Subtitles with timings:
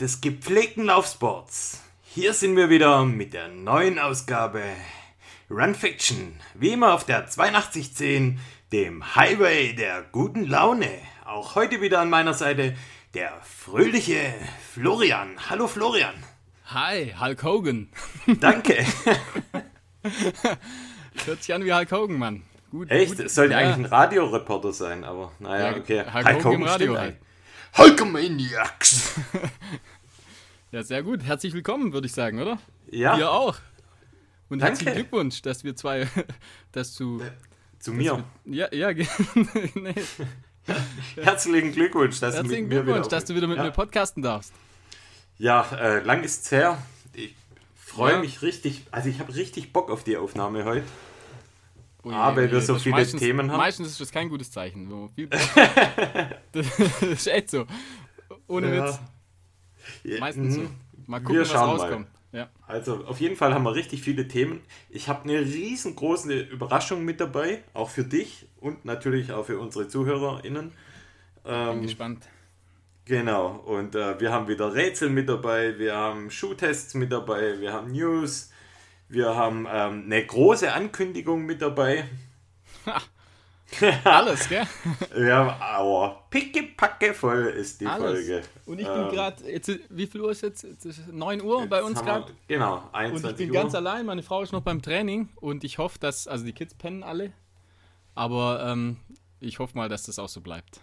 [0.00, 4.60] Des gepflegten Laufsports, hier sind wir wieder mit der neuen Ausgabe
[5.48, 8.38] Run Fiction, wie immer auf der 8210,
[8.72, 10.90] dem Highway der guten Laune.
[11.24, 12.76] Auch heute wieder an meiner Seite
[13.14, 14.34] der fröhliche
[14.70, 15.30] Florian.
[15.48, 16.14] Hallo Florian.
[16.66, 17.88] Hi, Hulk Hogan.
[18.40, 18.84] Danke.
[21.24, 22.42] Hört sich an wie Hulk Hogan, Mann.
[22.70, 23.18] Gut, Echt?
[23.18, 23.60] Es sollte ja.
[23.60, 26.04] eigentlich ein Radioreporter sein, aber naja, ja, okay.
[26.12, 27.16] Hulk, Hulk Hogan im Radio halt.
[27.76, 29.20] Hulkamaniacs!
[30.72, 31.22] ja, sehr gut.
[31.24, 32.58] Herzlich willkommen, würde ich sagen, oder?
[32.90, 33.18] Ja.
[33.18, 33.56] Ihr auch.
[34.48, 34.78] Und Danke.
[34.78, 36.08] herzlichen Glückwunsch, dass wir zwei,
[36.72, 37.20] dass du...
[37.20, 37.30] Äh,
[37.78, 38.24] zu mir?
[38.44, 39.06] Wir, ja, ja.
[39.74, 39.94] nee.
[41.16, 43.64] Herzlichen Glückwunsch, dass Herzlichen du mit Glückwunsch, dass du wieder mit ja.
[43.64, 44.52] mir podcasten darfst.
[45.38, 46.78] Ja, äh, lang ist's her.
[47.12, 47.34] Ich
[47.76, 48.20] freue ja.
[48.20, 50.84] mich richtig, also ich habe richtig Bock auf die Aufnahme heute.
[52.06, 53.58] Oh je, ah, weil wir so viele meistens, Themen haben.
[53.58, 54.88] Meistens ist das kein gutes Zeichen.
[56.52, 57.66] das ist echt so.
[58.46, 58.86] Ohne ja.
[60.04, 60.20] Witz.
[60.20, 60.60] Meistens so.
[61.06, 62.06] Mal gucken, was rauskommt.
[62.30, 62.48] Ja.
[62.68, 64.60] Also auf jeden Fall haben wir richtig viele Themen.
[64.88, 69.88] Ich habe eine riesengroße Überraschung mit dabei, auch für dich und natürlich auch für unsere
[69.88, 70.70] ZuhörerInnen.
[71.44, 72.28] Ähm, Bin gespannt.
[73.04, 77.72] Genau, und äh, wir haben wieder Rätsel mit dabei, wir haben Schuhtests mit dabei, wir
[77.72, 78.52] haben News,
[79.08, 82.08] wir haben ähm, eine große Ankündigung mit dabei.
[84.04, 84.66] Alles, gell?
[85.16, 88.12] Ja, aber pickepacke voll ist die Alles.
[88.12, 88.42] Folge.
[88.64, 89.42] Und ich bin ähm, gerade,
[89.90, 90.62] wie viel Uhr ist jetzt?
[90.62, 92.32] jetzt ist 9 Uhr bei uns gerade.
[92.46, 93.28] Genau, 21 Uhr.
[93.28, 93.62] Und ich bin Uhr.
[93.62, 96.74] ganz allein, meine Frau ist noch beim Training und ich hoffe, dass, also die Kids
[96.74, 97.32] pennen alle,
[98.14, 98.98] aber ähm,
[99.40, 100.80] ich hoffe mal, dass das auch so bleibt.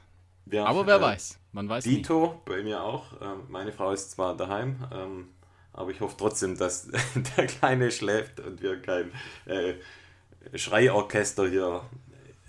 [0.52, 2.52] Ja, aber wer äh, weiß, man weiß Dito, nie.
[2.54, 3.14] bei mir auch.
[3.22, 5.30] Ähm, meine Frau ist zwar daheim, ähm,
[5.74, 6.88] aber ich hoffe trotzdem, dass
[7.38, 9.12] der Kleine schläft und wir kein
[9.46, 9.74] äh,
[10.56, 11.82] Schreiorchester hier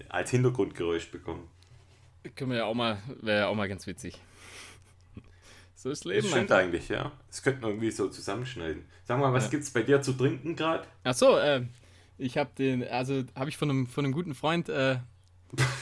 [0.08, 1.48] als Hintergrundgeräusch bekommen.
[2.36, 4.20] Können wir ja auch mal, wäre ja auch mal ganz witzig.
[5.74, 6.22] So ist Leben.
[6.22, 6.64] Das stimmt einfach.
[6.64, 7.12] eigentlich, ja.
[7.28, 8.84] Das könnten wir irgendwie so zusammenschneiden.
[9.02, 9.58] Sag mal, was ja.
[9.58, 10.86] es bei dir zu trinken gerade?
[11.02, 11.66] Achso, äh,
[12.16, 14.96] ich habe den, also habe ich von einem, von einem guten Freund äh,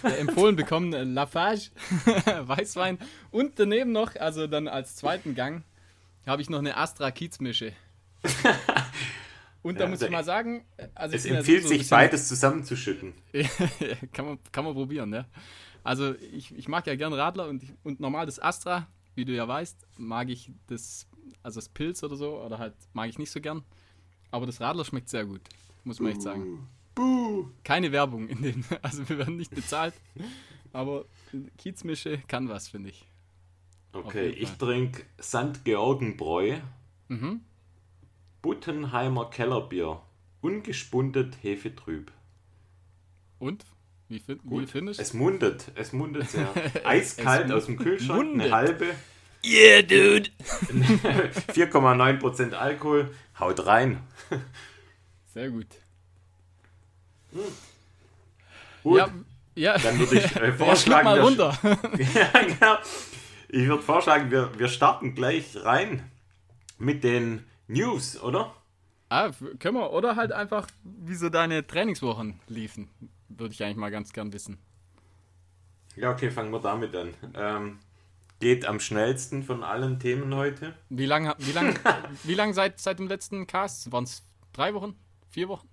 [0.19, 1.71] empfohlen bekommen, äh, Lafage,
[2.41, 2.99] Weißwein
[3.31, 5.63] und daneben noch, also dann als zweiten Gang,
[6.27, 7.73] habe ich noch eine Astra Kiezmische.
[9.63, 13.15] Und da ja, muss ich mal sagen, also es empfiehlt so sich beides zusammenzuschütten.
[14.13, 15.27] kann, man, kann man probieren, ja.
[15.85, 19.47] Also ich, ich mag ja gern Radler und, und normal das Astra, wie du ja
[19.47, 21.07] weißt, mag ich das,
[21.43, 23.63] also das Pilz oder so, oder halt mag ich nicht so gern.
[24.31, 25.43] Aber das Radler schmeckt sehr gut,
[25.85, 26.69] muss man echt sagen.
[26.95, 27.47] Buh.
[27.63, 29.95] Keine Werbung in dem, also wir werden nicht bezahlt.
[30.73, 31.05] Aber
[31.59, 33.07] Kiezmische kann was, finde ich.
[33.93, 35.65] Okay, ich trinke St.
[35.65, 36.59] Georgenbräu.
[37.09, 37.41] Mhm.
[38.41, 40.01] Buttenheimer Kellerbier.
[40.41, 42.11] Ungespundet Hefetrüb.
[43.39, 43.65] Und?
[44.09, 45.03] Wie, find, wie findest du?
[45.03, 45.71] Es mundet.
[45.75, 46.49] Es mundet sehr.
[46.85, 48.25] Eiskalt aus dem Kühlschrank.
[48.25, 48.53] Mundet.
[48.53, 48.87] Eine halbe.
[49.45, 50.31] Yeah, dude!
[51.53, 53.13] 4,9% Alkohol.
[53.39, 53.99] Haut rein.
[55.35, 55.67] Sehr gut.
[57.33, 57.41] Hm.
[58.83, 58.99] Gut.
[58.99, 59.09] Ja,
[59.55, 59.79] ja.
[59.79, 61.05] Dann würde ich äh, vorschlagen.
[61.05, 61.59] mal runter.
[62.15, 62.77] ja, genau.
[63.55, 66.11] Ich würde vorschlagen, wir, wir starten gleich rein
[66.79, 68.55] mit den News, oder?
[69.11, 69.93] Ah, können wir.
[69.93, 72.89] Oder halt einfach, wie so deine Trainingswochen liefen.
[73.29, 74.57] Würde ich eigentlich mal ganz gern wissen.
[75.97, 77.13] Ja, okay, fangen wir damit an.
[77.35, 77.79] Ähm,
[78.41, 80.73] geht am schnellsten von allen Themen heute.
[80.89, 81.79] Wie lange wie lang,
[82.25, 83.93] wie lang seit, seit dem letzten Cast?
[83.93, 84.25] Waren es
[84.55, 84.97] drei Wochen?
[85.29, 85.69] Vier Wochen?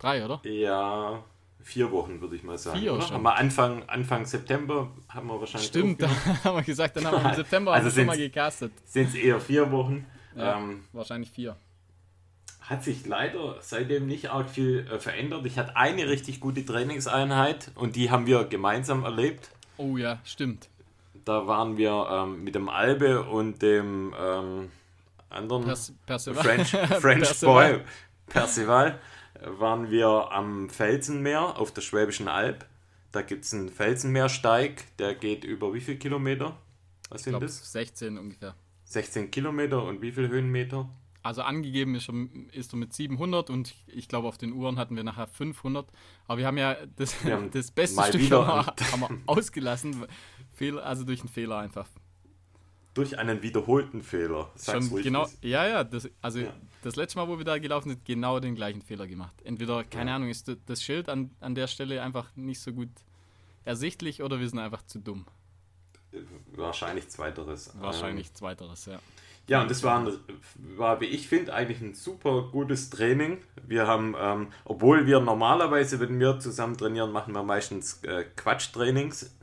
[0.00, 0.40] Drei, oder?
[0.42, 1.22] Ja,
[1.62, 2.78] vier Wochen, würde ich mal sagen.
[2.78, 3.02] Vier oder?
[3.02, 3.14] schon.
[3.14, 5.68] Haben wir Anfang, Anfang September haben wir wahrscheinlich.
[5.68, 6.08] Stimmt, da
[6.44, 8.72] haben wir gesagt, dann haben wir im September also schon mal gecastet.
[8.84, 10.06] Sind es eher vier Wochen?
[10.36, 11.56] Ja, ähm, wahrscheinlich vier.
[12.60, 15.44] Hat sich leider seitdem nicht arg viel äh, verändert.
[15.46, 19.50] Ich hatte eine richtig gute Trainingseinheit und die haben wir gemeinsam erlebt.
[19.76, 20.68] Oh ja, stimmt.
[21.24, 24.70] Da waren wir ähm, mit dem Albe und dem ähm,
[25.28, 26.42] anderen Pers Percival.
[26.42, 26.70] French,
[27.00, 27.72] French Percival.
[27.72, 27.80] Boy
[28.26, 28.98] Percival
[29.46, 32.66] waren wir am Felsenmeer auf der Schwäbischen Alb.
[33.12, 36.56] Da gibt es einen Felsenmeersteig, der geht über wie viele Kilometer?
[37.10, 37.72] Was sind glaub, das?
[37.72, 38.54] 16 ungefähr.
[38.84, 40.88] 16 Kilometer und wie viele Höhenmeter?
[41.22, 42.10] Also angegeben ist,
[42.52, 45.86] ist er mit 700 und ich glaube auf den Uhren hatten wir nachher 500.
[46.26, 50.04] Aber wir haben ja das, haben das beste Stück haben wir, haben wir ausgelassen,
[50.82, 51.88] also durch einen Fehler einfach.
[52.94, 54.50] Durch einen wiederholten Fehler.
[54.54, 56.52] Sag's Schon genau, ja, ja, das, also ja.
[56.82, 59.34] das letzte Mal, wo wir da gelaufen sind, genau den gleichen Fehler gemacht.
[59.44, 60.16] Entweder, keine ja.
[60.16, 62.90] Ahnung, ist das Schild an, an der Stelle einfach nicht so gut
[63.64, 65.24] ersichtlich oder wir sind einfach zu dumm.
[66.54, 67.72] Wahrscheinlich zweiteres.
[67.78, 68.98] Wahrscheinlich ähm, zweiteres, ja.
[69.48, 70.18] Ja, und das war, ein,
[70.76, 73.38] war wie ich finde, eigentlich ein super gutes Training.
[73.66, 79.34] Wir haben, ähm, obwohl wir normalerweise, wenn wir zusammen trainieren, machen wir meistens äh, Quatschtrainings.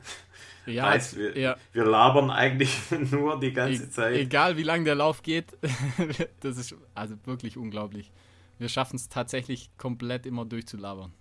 [0.70, 1.56] Ja, heißt, wir, ja.
[1.72, 2.74] wir labern eigentlich
[3.10, 4.16] nur die ganze e Zeit.
[4.16, 5.56] Egal wie lange der Lauf geht,
[6.40, 8.10] das ist also wirklich unglaublich.
[8.58, 11.12] Wir schaffen es tatsächlich komplett immer durchzulabern.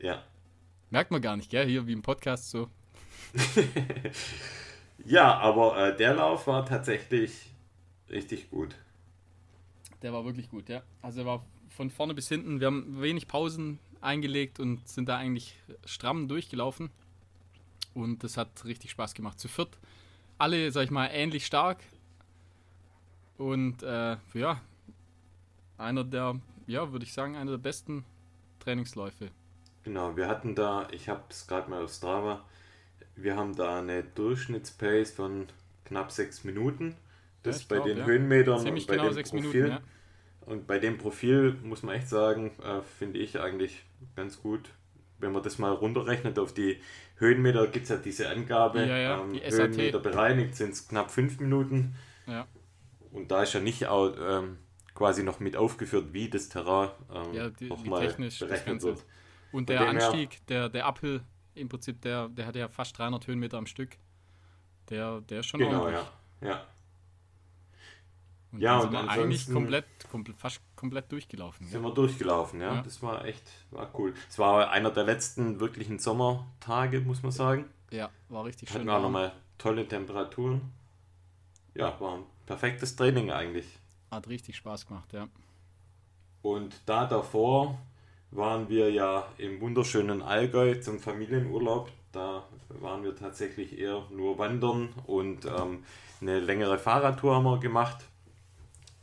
[0.00, 0.22] Ja.
[0.90, 1.66] Merkt man gar nicht, gell?
[1.66, 2.68] Hier wie im Podcast so.
[5.04, 7.50] ja, aber äh, der Lauf war tatsächlich
[8.10, 8.74] richtig gut.
[10.02, 10.82] Der war wirklich gut, ja.
[11.00, 12.60] Also er war von vorne bis hinten.
[12.60, 16.90] Wir haben wenig Pausen eingelegt und sind da eigentlich stramm durchgelaufen.
[17.94, 19.38] Und das hat richtig Spaß gemacht.
[19.38, 19.78] Zu viert
[20.38, 21.78] alle, sag ich mal, ähnlich stark.
[23.38, 24.60] Und äh, ja,
[25.78, 28.04] einer der, ja, würde ich sagen, einer der besten
[28.60, 29.30] Trainingsläufe.
[29.84, 32.44] Genau, wir hatten da, ich habe es gerade mal auf Strava,
[33.16, 35.46] wir haben da eine Durchschnittspace von
[35.84, 36.96] knapp sechs Minuten.
[37.42, 38.04] Das ja, bei glaub, den ja.
[38.04, 39.62] Höhenmetern Ziemlich und bei genau dem Profil.
[39.62, 39.80] Minuten, ja.
[40.46, 43.84] Und bei dem Profil muss man echt sagen, äh, finde ich eigentlich
[44.16, 44.70] ganz gut.
[45.22, 46.80] Wenn man das mal runterrechnet auf die
[47.16, 48.84] Höhenmeter, gibt es ja diese Angabe.
[48.84, 51.94] Ja, ja, ähm, Höhenmeter bereinigt sind es knapp fünf Minuten.
[52.26, 52.46] Ja.
[53.12, 54.58] Und da ist ja nicht auch, ähm,
[54.94, 59.04] quasi noch mit aufgeführt, wie das Terrain ähm, ja, die, nochmal technisch berechnet wird.
[59.52, 61.22] Und der Anstieg, der, der Uphill,
[61.54, 63.96] im Prinzip, der, der hat ja fast 300 Höhenmeter am Stück.
[64.88, 66.06] Der, der ist schon Genau, ja.
[66.40, 66.66] ja.
[68.52, 71.66] Und ja, und sind eigentlich komplett, komplett, fast komplett durchgelaufen.
[71.66, 71.88] Sind ja.
[71.88, 72.74] wir durchgelaufen, ja?
[72.74, 72.82] ja.
[72.82, 74.12] Das war echt, war cool.
[74.28, 77.64] Es war einer der letzten wirklichen Sommertage, muss man sagen.
[77.90, 78.90] Ja, war richtig Hatten schön.
[78.90, 80.60] Hatten wir nochmal tolle Temperaturen.
[81.74, 83.66] Ja, war ein perfektes Training eigentlich.
[84.10, 85.28] Hat richtig Spaß gemacht, ja.
[86.42, 87.78] Und da davor
[88.30, 91.90] waren wir ja im wunderschönen Allgäu zum Familienurlaub.
[92.12, 95.84] Da waren wir tatsächlich eher nur wandern und ähm,
[96.20, 98.04] eine längere Fahrradtour haben wir gemacht.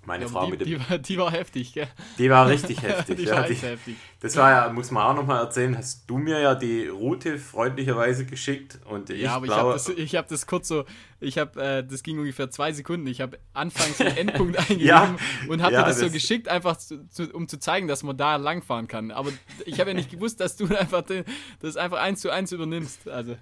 [0.10, 0.66] Meine ja, Frau die, mit dem.
[0.66, 1.88] Die war, die war heftig, gell?
[2.18, 3.18] Die war richtig heftig.
[3.18, 3.96] die ja, die, heftig.
[4.22, 8.26] Das war ja, muss man auch nochmal erzählen, hast du mir ja die Route freundlicherweise
[8.26, 10.86] geschickt und ich Ja, aber glaube, ich habe das, hab das kurz so,
[11.20, 15.16] ich habe, äh, das ging ungefähr zwei Sekunden, ich habe anfangs den Endpunkt eingegeben ja,
[15.48, 18.18] und habe ja, das, das so geschickt, einfach zu, zu, um zu zeigen, dass man
[18.18, 19.12] da langfahren kann.
[19.12, 19.30] Aber
[19.68, 21.24] ich habe ja nicht gewusst, dass du einfach den,
[21.60, 23.08] das einfach eins zu eins übernimmst.
[23.08, 23.38] Also.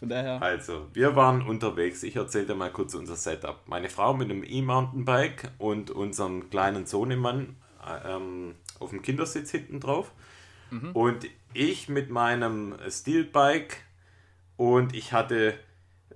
[0.00, 0.40] Von daher.
[0.40, 2.02] Also, wir waren unterwegs.
[2.02, 3.60] Ich erzähle dir mal kurz unser Setup.
[3.66, 7.56] Meine Frau mit einem E-Mountainbike und unserem kleinen Sohnemann
[8.06, 10.10] ähm, auf dem Kindersitz hinten drauf.
[10.70, 10.92] Mhm.
[10.92, 13.76] Und ich mit meinem Steelbike
[14.56, 15.52] und ich hatte,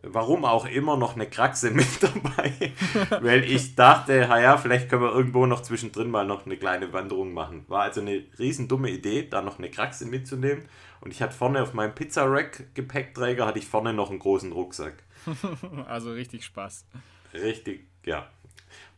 [0.02, 2.72] warum auch immer, noch eine Kraxe mit dabei,
[3.20, 7.34] weil ich dachte, ja, vielleicht können wir irgendwo noch zwischendrin mal noch eine kleine Wanderung
[7.34, 7.66] machen.
[7.68, 10.62] War also eine riesen dumme Idee, da noch eine Kraxe mitzunehmen.
[11.04, 15.02] Und ich hatte vorne auf meinem Pizza-Rack-Gepäckträger hatte ich vorne noch einen großen Rucksack.
[15.86, 16.86] also richtig Spaß.
[17.34, 18.26] Richtig, ja.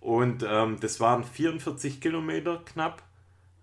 [0.01, 3.03] Und ähm, das waren 44 Kilometer knapp,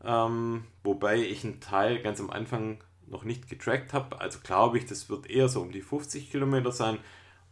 [0.04, 4.19] ähm, wobei ich einen Teil ganz am Anfang noch nicht getrackt habe.
[4.19, 6.98] Also glaube ich, das wird eher so um die 50 Kilometer sein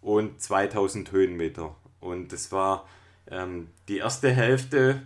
[0.01, 1.73] und 2000 Höhenmeter.
[2.01, 2.85] Und das war
[3.27, 5.03] ähm, die erste Hälfte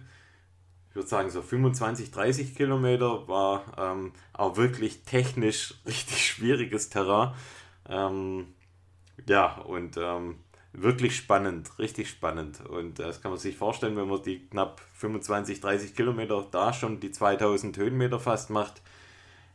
[0.95, 7.33] ich würde sagen, so 25, 30 Kilometer war ähm, auch wirklich technisch richtig schwieriges Terrain.
[7.89, 8.47] Ähm,
[9.27, 10.37] ja, und ähm,
[10.71, 12.65] wirklich spannend, richtig spannend.
[12.65, 17.01] Und das kann man sich vorstellen, wenn man die knapp 25, 30 Kilometer da schon
[17.01, 18.81] die 2000 Höhenmeter fast macht.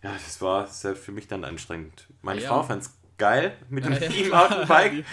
[0.02, 2.06] Ja, das war selbst für mich dann anstrengend.
[2.20, 2.50] Meine ja.
[2.50, 4.10] Frau fand es geil mit dem ja, ja.
[4.10, 5.04] E-Mountainbike.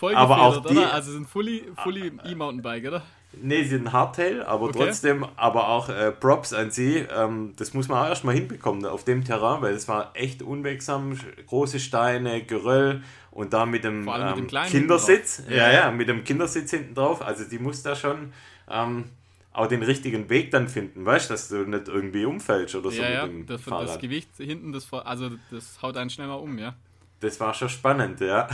[0.00, 0.92] aber auch die, oder?
[0.92, 3.02] Also sind fully, fully E-Mountainbike, oder?
[3.42, 4.78] Nee, sie sind Hardtail, aber okay.
[4.78, 7.04] trotzdem, aber auch äh, Props an sie.
[7.14, 11.18] Ähm, das muss man auch erstmal hinbekommen auf dem Terrain, weil es war echt unwegsam.
[11.46, 15.42] Große Steine, Geröll und da mit dem, ähm, mit dem Kindersitz.
[15.48, 17.22] Ja, ja, mit dem Kindersitz hinten drauf.
[17.22, 18.32] Also die muss da schon
[18.70, 19.04] ähm,
[19.52, 23.00] auch den richtigen Weg dann finden, weißt du, dass du nicht irgendwie umfällst oder so.
[23.00, 26.74] Ja, ja, das, das, Gewicht hinten, das, also das haut einen schneller um, ja
[27.20, 28.48] das war schon spannend, ja.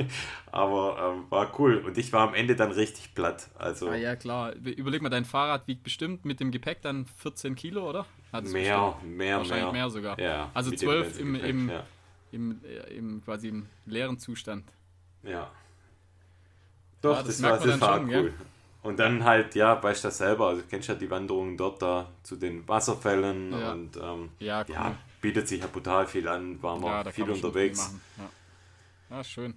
[0.52, 1.78] Aber ähm, war cool.
[1.78, 3.48] Und ich war am Ende dann richtig platt.
[3.58, 4.54] Also ah, ja, klar.
[4.54, 8.06] Überleg mal, dein Fahrrad wiegt bestimmt mit dem Gepäck dann 14 Kilo, oder?
[8.32, 9.16] Hat's mehr, bestimmt?
[9.16, 9.72] mehr, Wahrscheinlich mehr.
[9.72, 10.18] mehr sogar.
[10.18, 11.84] Ja, also 12 im, Gepäck, im, ja.
[12.32, 14.64] im, äh, im, quasi im leeren Zustand.
[15.22, 15.50] Ja.
[17.02, 18.32] Doch, ja, das, das war, das war schon, cool.
[18.38, 18.46] Ja?
[18.82, 21.82] Und dann halt, ja, weißt du das selber, also du kennst ja die Wanderungen dort
[21.82, 23.72] da zu den Wasserfällen ja.
[23.72, 24.74] und ähm, ja, cool.
[24.74, 24.94] ja,
[25.26, 27.92] bietet sich ja brutal viel an, waren wir ja, viel unterwegs.
[28.16, 29.16] Ja.
[29.16, 29.24] ja.
[29.24, 29.54] schön.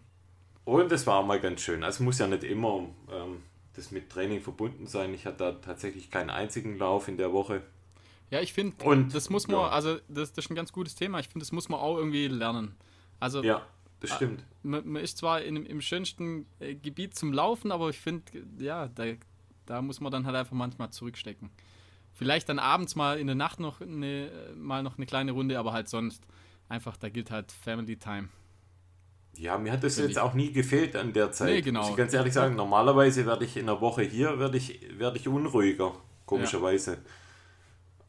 [0.65, 1.83] Und es war mal ganz schön.
[1.83, 3.43] Also muss ja nicht immer ähm,
[3.75, 5.13] das mit Training verbunden sein.
[5.13, 7.61] Ich hatte da tatsächlich keinen einzigen Lauf in der Woche.
[8.31, 8.75] Ja, ich finde,
[9.13, 9.69] das muss man, ja.
[9.69, 11.19] also das, das ist ein ganz gutes Thema.
[11.19, 12.75] Ich finde, das muss man auch irgendwie lernen.
[13.19, 13.61] Also ja,
[13.99, 14.43] das stimmt.
[14.63, 18.23] Man, man ist zwar in, im schönsten äh, Gebiet zum Laufen, aber ich finde,
[18.57, 19.05] ja, da,
[19.67, 21.51] da muss man dann halt einfach manchmal zurückstecken.
[22.13, 25.73] Vielleicht dann abends mal in der Nacht noch eine, mal noch eine kleine Runde, aber
[25.73, 26.23] halt sonst
[26.67, 28.29] einfach, da gilt halt Family Time.
[29.37, 31.49] Ja, mir hat das jetzt auch nie gefehlt an der Zeit.
[31.49, 31.81] Nee, genau.
[31.81, 35.17] Muss ich ganz ehrlich sagen, normalerweise werde ich in der Woche hier, werde ich, werde
[35.17, 35.93] ich unruhiger,
[36.25, 36.93] komischerweise.
[36.93, 36.99] Ja.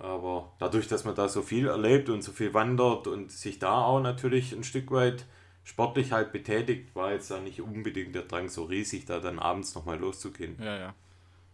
[0.01, 3.85] Aber dadurch, dass man da so viel erlebt und so viel wandert und sich da
[3.85, 5.27] auch natürlich ein Stück weit
[5.63, 9.75] sportlich halt betätigt, war jetzt da nicht unbedingt der Drang so riesig, da dann abends
[9.75, 10.57] nochmal loszugehen.
[10.59, 10.95] Ja, ja.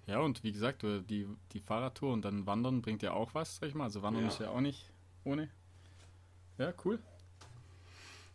[0.07, 3.69] Ja, und wie gesagt, die, die Fahrradtour und dann Wandern bringt ja auch was, sag
[3.69, 3.85] ich mal.
[3.85, 4.29] Also Wandern ja.
[4.29, 4.89] ist ja auch nicht
[5.25, 5.51] ohne.
[6.59, 7.01] Ja, cool.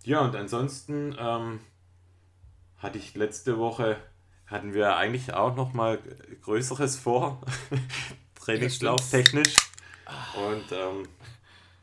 [0.04, 1.60] Ja, und ansonsten ähm,
[2.78, 3.98] hatte ich letzte Woche,
[4.48, 6.00] hatten wir eigentlich auch noch mal
[6.42, 7.42] Größeres vor,
[8.36, 9.56] trainingslauftechnisch.
[10.36, 11.08] Und ähm,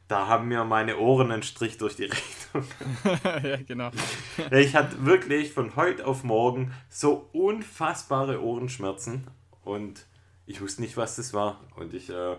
[0.08, 2.04] da haben mir meine Ohren einen Strich durch die
[2.52, 2.66] Rechnung.
[3.42, 3.90] ja, genau.
[4.50, 9.26] ich hatte wirklich von heute auf morgen so unfassbare Ohrenschmerzen
[9.68, 10.06] und
[10.46, 11.60] ich wusste nicht, was das war.
[11.76, 12.36] Und ich äh,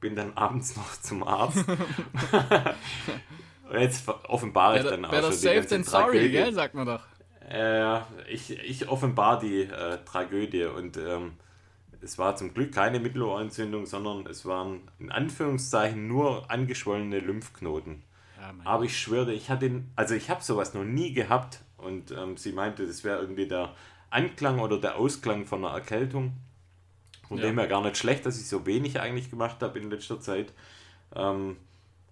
[0.00, 1.64] bin dann abends noch zum Arzt.
[3.72, 7.00] Jetzt offenbare ich dann auch schon die safe than sorry, gell, sagt man doch.
[7.48, 11.32] Äh, ich, ich offenbar die äh, Tragödie und ähm,
[12.02, 18.02] es war zum Glück keine Mittelohrentzündung, sondern es waren in Anführungszeichen nur angeschwollene Lymphknoten.
[18.38, 22.36] Ja, Aber ich schwöre, ich hatte, also ich habe sowas noch nie gehabt und ähm,
[22.36, 23.74] sie meinte, das wäre irgendwie der
[24.12, 26.32] Anklang oder der Ausklang von einer Erkältung.
[27.28, 27.44] Von ja.
[27.44, 30.52] dem her gar nicht schlecht, dass ich so wenig eigentlich gemacht habe in letzter Zeit.
[31.14, 31.56] Ähm,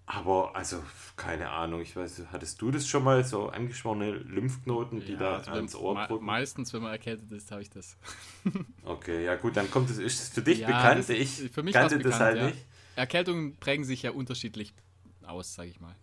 [0.06, 0.82] aber also,
[1.16, 5.36] keine Ahnung, ich weiß, hattest du das schon mal, so angeschworene Lymphknoten, die ja, da
[5.36, 6.24] also ans Ohr drücken?
[6.24, 7.96] Meistens, wenn man erkältet ist, habe ich das.
[8.84, 10.98] okay, ja gut, dann kommt es, ist es für dich ja, bekannt?
[10.98, 12.46] Das, ich für mich kannte bekannt, das halt ja.
[12.46, 12.58] nicht.
[12.96, 14.74] Erkältungen prägen sich ja unterschiedlich
[15.22, 15.94] aus, sage ich mal.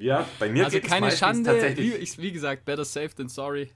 [0.00, 2.18] ja, bei mir also keine es Schande, tatsächlich.
[2.18, 3.70] Wie, wie, gesagt, better safe than sorry.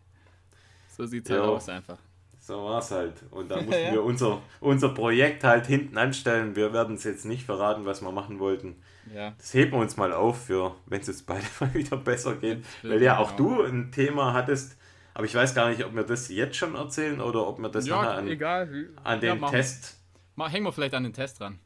[0.98, 1.96] So sieht es halt aus einfach.
[2.40, 3.14] So war es halt.
[3.30, 3.92] Und da mussten ja.
[3.92, 6.56] wir unser, unser Projekt halt hinten anstellen.
[6.56, 8.82] Wir werden es jetzt nicht verraten, was wir machen wollten.
[9.14, 9.32] Ja.
[9.38, 12.64] Das heben wir uns mal auf für, wenn es uns beide mal wieder besser geht.
[12.82, 13.58] Weil ja auch genau.
[13.58, 14.76] du ein Thema hattest.
[15.14, 17.86] Aber ich weiß gar nicht, ob wir das jetzt schon erzählen oder ob wir das
[17.86, 18.88] ja, nachher an, egal.
[19.04, 19.96] an den ja, Test.
[20.34, 21.60] Mal, hängen wir vielleicht an den Test dran.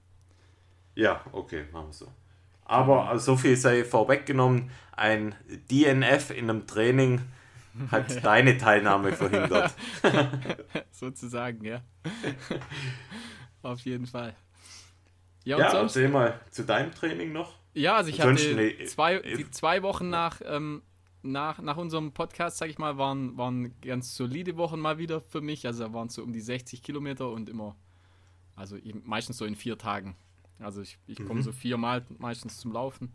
[0.94, 2.06] Ja, okay, machen wir so.
[2.66, 4.70] Aber so viel sei vorweggenommen.
[4.94, 5.34] Ein
[5.70, 7.22] DNF in einem Training
[7.90, 9.74] hat deine Teilnahme verhindert.
[10.90, 11.82] Sozusagen, ja.
[13.62, 14.34] Auf jeden Fall.
[15.44, 17.58] Ja, ja sonst, erzähl mal zu deinem Training noch.
[17.74, 20.82] Ja, also ich hatte nee, zwei, die zwei Wochen nach, ähm,
[21.22, 25.40] nach, nach unserem Podcast, sag ich mal, waren, waren ganz solide Wochen mal wieder für
[25.40, 25.66] mich.
[25.66, 27.76] Also waren so um die 60 Kilometer und immer,
[28.54, 30.16] also meistens so in vier Tagen.
[30.58, 31.44] Also ich, ich komme mhm.
[31.44, 33.12] so viermal meistens zum Laufen.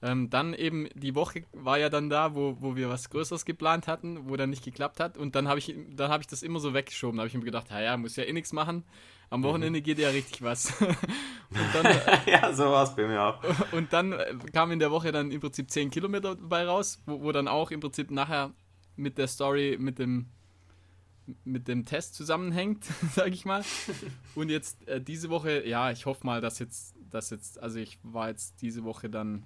[0.00, 3.88] Ähm, dann eben die Woche war ja dann da, wo, wo wir was Größeres geplant
[3.88, 5.18] hatten, wo dann nicht geklappt hat.
[5.18, 7.16] Und dann habe ich, hab ich das immer so weggeschoben.
[7.16, 8.84] Da habe ich mir gedacht, ja, muss ja eh nichts machen.
[9.30, 9.84] Am Wochenende mhm.
[9.84, 10.72] geht ja richtig was.
[11.72, 11.84] dann,
[12.26, 13.42] ja, so war es bei mir auch.
[13.72, 17.22] Und dann äh, kam in der Woche dann im Prinzip 10 Kilometer bei raus, wo,
[17.22, 18.52] wo dann auch im Prinzip nachher
[18.96, 20.26] mit der Story, mit dem,
[21.44, 23.64] mit dem Test zusammenhängt, sage ich mal.
[24.34, 27.98] Und jetzt äh, diese Woche, ja, ich hoffe mal, dass jetzt, dass jetzt, also ich
[28.02, 29.44] war jetzt diese Woche dann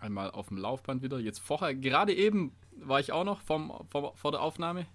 [0.00, 1.18] einmal auf dem Laufband wieder.
[1.18, 4.86] Jetzt vorher, gerade eben war ich auch noch vom, vom vor der Aufnahme,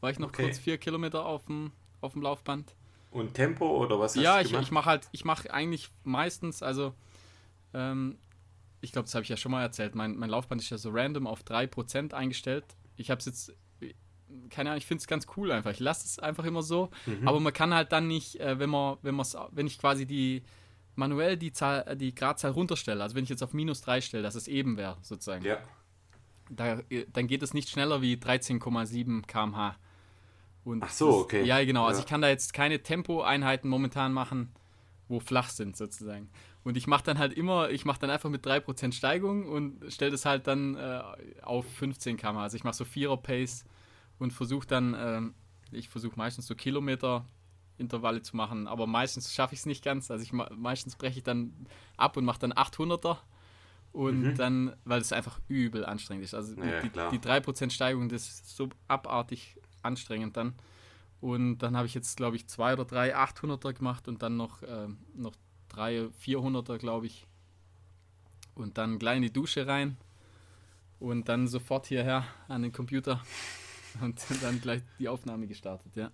[0.00, 0.44] war ich noch okay.
[0.44, 2.74] kurz vier Kilometer auf dem, auf dem Laufband.
[3.10, 6.94] Und Tempo oder was hast ja, ich, ich mache halt, ich mache eigentlich meistens, also
[7.74, 8.18] ähm,
[8.80, 10.90] ich glaube, das habe ich ja schon mal erzählt, mein, mein Laufband ist ja so
[10.90, 12.64] random auf 3% eingestellt.
[12.96, 13.54] Ich habe es jetzt,
[14.48, 15.72] keine Ahnung, ich finde es ganz cool einfach.
[15.72, 17.26] Ich lasse es einfach immer so, mhm.
[17.26, 20.42] aber man kann halt dann nicht, äh, wenn man, wenn man wenn ich quasi die
[20.94, 24.22] manuell die Zahl, äh, die Gradzahl runterstelle, also wenn ich jetzt auf minus 3 stelle,
[24.22, 25.44] dass es eben wäre, sozusagen.
[25.44, 25.58] Ja.
[26.50, 29.76] Da, äh, dann geht es nicht schneller wie 13,7 km/h.
[30.64, 31.42] Und Ach so, okay.
[31.44, 31.82] ja, genau.
[31.82, 31.88] Also ja.
[31.88, 34.52] Also ich kann da jetzt keine Tempoeinheiten momentan machen,
[35.08, 36.28] wo flach sind, sozusagen.
[36.62, 40.10] Und ich mache dann halt immer, ich mache dann einfach mit 3% Steigung und stelle
[40.10, 41.00] das halt dann äh,
[41.42, 42.36] auf 15 km.
[42.36, 43.64] Also ich mache so 4er Pace
[44.18, 45.34] und versuche dann, ähm,
[45.72, 47.24] ich versuche meistens so Kilometer
[47.80, 50.10] Intervalle zu machen, aber meistens schaffe ich es nicht ganz.
[50.10, 53.18] Also ich meistens breche ich dann ab und mache dann 800er
[53.92, 54.34] und mhm.
[54.36, 56.34] dann, weil es einfach übel anstrengend ist.
[56.34, 60.54] Also ja, die, die 3% Steigung, das ist so abartig anstrengend dann.
[61.20, 64.62] Und dann habe ich jetzt, glaube ich, zwei oder drei 800er gemacht und dann noch,
[64.62, 65.34] äh, noch
[65.68, 67.26] drei 400er, glaube ich.
[68.54, 69.96] Und dann gleich in die Dusche rein
[70.98, 73.20] und dann sofort hierher an den Computer
[74.00, 76.10] und dann gleich die Aufnahme gestartet, ja.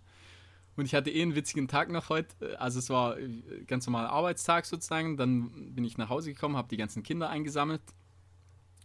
[0.77, 2.61] Und ich hatte eh einen witzigen Tag noch heute.
[2.61, 3.29] Also es war äh,
[3.67, 5.17] ganz normaler Arbeitstag sozusagen.
[5.17, 7.83] Dann bin ich nach Hause gekommen, habe die ganzen Kinder eingesammelt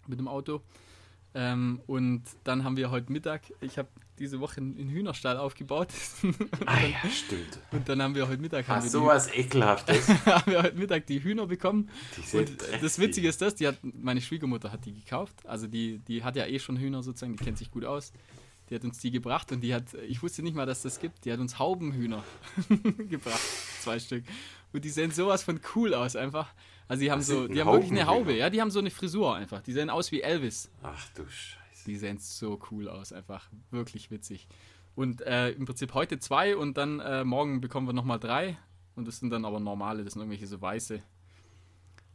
[0.07, 0.62] mit dem Auto.
[1.33, 3.88] Ähm, und dann haben wir heute Mittag, ich habe
[4.19, 5.89] diese Woche einen Hühnerstall aufgebaut.
[6.65, 7.60] ah ja, stimmt.
[7.71, 10.10] Und dann haben wir heute Mittag Ach, sowas Ekelhaftes.
[10.25, 11.89] haben wir heute Mittag die Hühner bekommen.
[12.17, 15.36] Die und das Witzige ist das, die hat, meine Schwiegermutter hat die gekauft.
[15.45, 18.12] Also die, die hat ja eh schon Hühner sozusagen, die kennt sich gut aus.
[18.72, 21.25] Die hat uns die gebracht und die hat, ich wusste nicht mal, dass das gibt,
[21.25, 22.24] die hat uns Haubenhühner
[23.10, 23.42] gebracht,
[23.82, 24.24] zwei Stück.
[24.72, 26.54] Und die sehen sowas von cool aus einfach.
[26.88, 29.36] Also die haben so, die haben wirklich eine Haube, ja, die haben so eine Frisur
[29.36, 29.62] einfach.
[29.62, 30.72] Die sehen aus wie Elvis.
[30.84, 31.86] Ach du Scheiße.
[31.86, 34.48] Die sehen so cool aus, einfach wirklich witzig.
[34.96, 38.58] Und äh, im Prinzip heute zwei und dann äh, morgen bekommen wir nochmal drei.
[38.96, 41.01] Und das sind dann aber normale, das sind irgendwelche so weiße.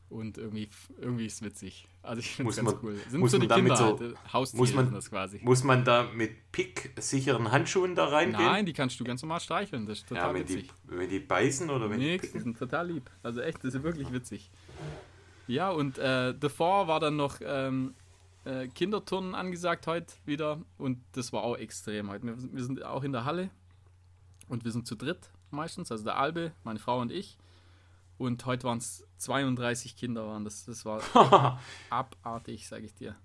[0.09, 0.69] Und irgendwie,
[1.01, 1.89] irgendwie ist es witzig.
[2.03, 2.97] Also ich finde es ganz man, cool.
[3.09, 5.41] Sind muss so die Kinder so, halt, Haustiere muss man, das quasi.
[5.43, 8.45] Muss man da mit Pick-sicheren Handschuhen da reingehen?
[8.45, 9.87] Nein, die kannst du ganz normal streicheln.
[9.87, 10.71] Das ist total ja, wenn witzig.
[10.85, 13.11] Die, wenn die beißen oder wenn die die sind total lieb.
[13.25, 14.51] Also echt, das ist wirklich witzig.
[15.49, 17.95] Ja, und äh, davor war dann noch ähm,
[18.45, 22.27] äh, Kinderturnen angesagt heute wieder und das war auch extrem heute.
[22.27, 23.51] Wir, wir, sind auch in der Halle
[24.49, 27.37] und wir sind zu dritt meistens, also der Albe, meine Frau und ich.
[28.19, 30.65] Und heute waren es 32 Kinder, waren das.
[30.65, 33.17] Das war abartig, sage ich dir.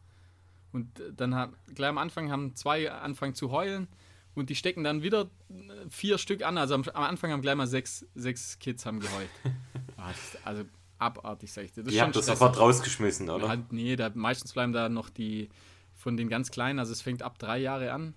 [0.72, 3.88] Und dann haben, gleich am Anfang haben zwei angefangen zu heulen
[4.36, 6.58] und die stecken dann wieder äh, vier Stück an.
[6.58, 9.30] Also am, am Anfang haben gleich mal sechs, sechs Kids haben geheult.
[9.98, 10.14] Ah,
[10.46, 10.64] also
[10.98, 11.84] abartig, sag ich dir.
[11.84, 13.50] Das Ihr habt das sofort rausgeschmissen, oder?
[13.50, 15.50] Halt, nee, da, meistens bleiben da noch die
[15.94, 18.16] von den ganz Kleinen, also es fängt ab drei Jahre an.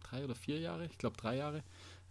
[0.00, 0.84] Drei oder vier Jahre?
[0.84, 1.62] Ich glaube drei Jahre.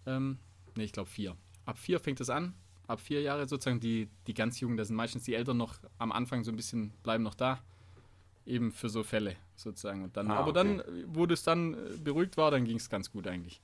[0.07, 0.39] Ähm,
[0.75, 1.37] nee, ich glaube vier.
[1.65, 2.55] Ab vier fängt es an.
[2.91, 6.11] Ab vier Jahre sozusagen die, die ganz Jungen, da sind meistens die Eltern noch am
[6.11, 7.59] Anfang so ein bisschen, bleiben noch da.
[8.45, 10.03] Eben für so Fälle sozusagen.
[10.03, 10.77] Und dann, ah, aber okay.
[10.77, 13.61] dann, wo das dann äh, beruhigt war, dann ging es ganz gut eigentlich.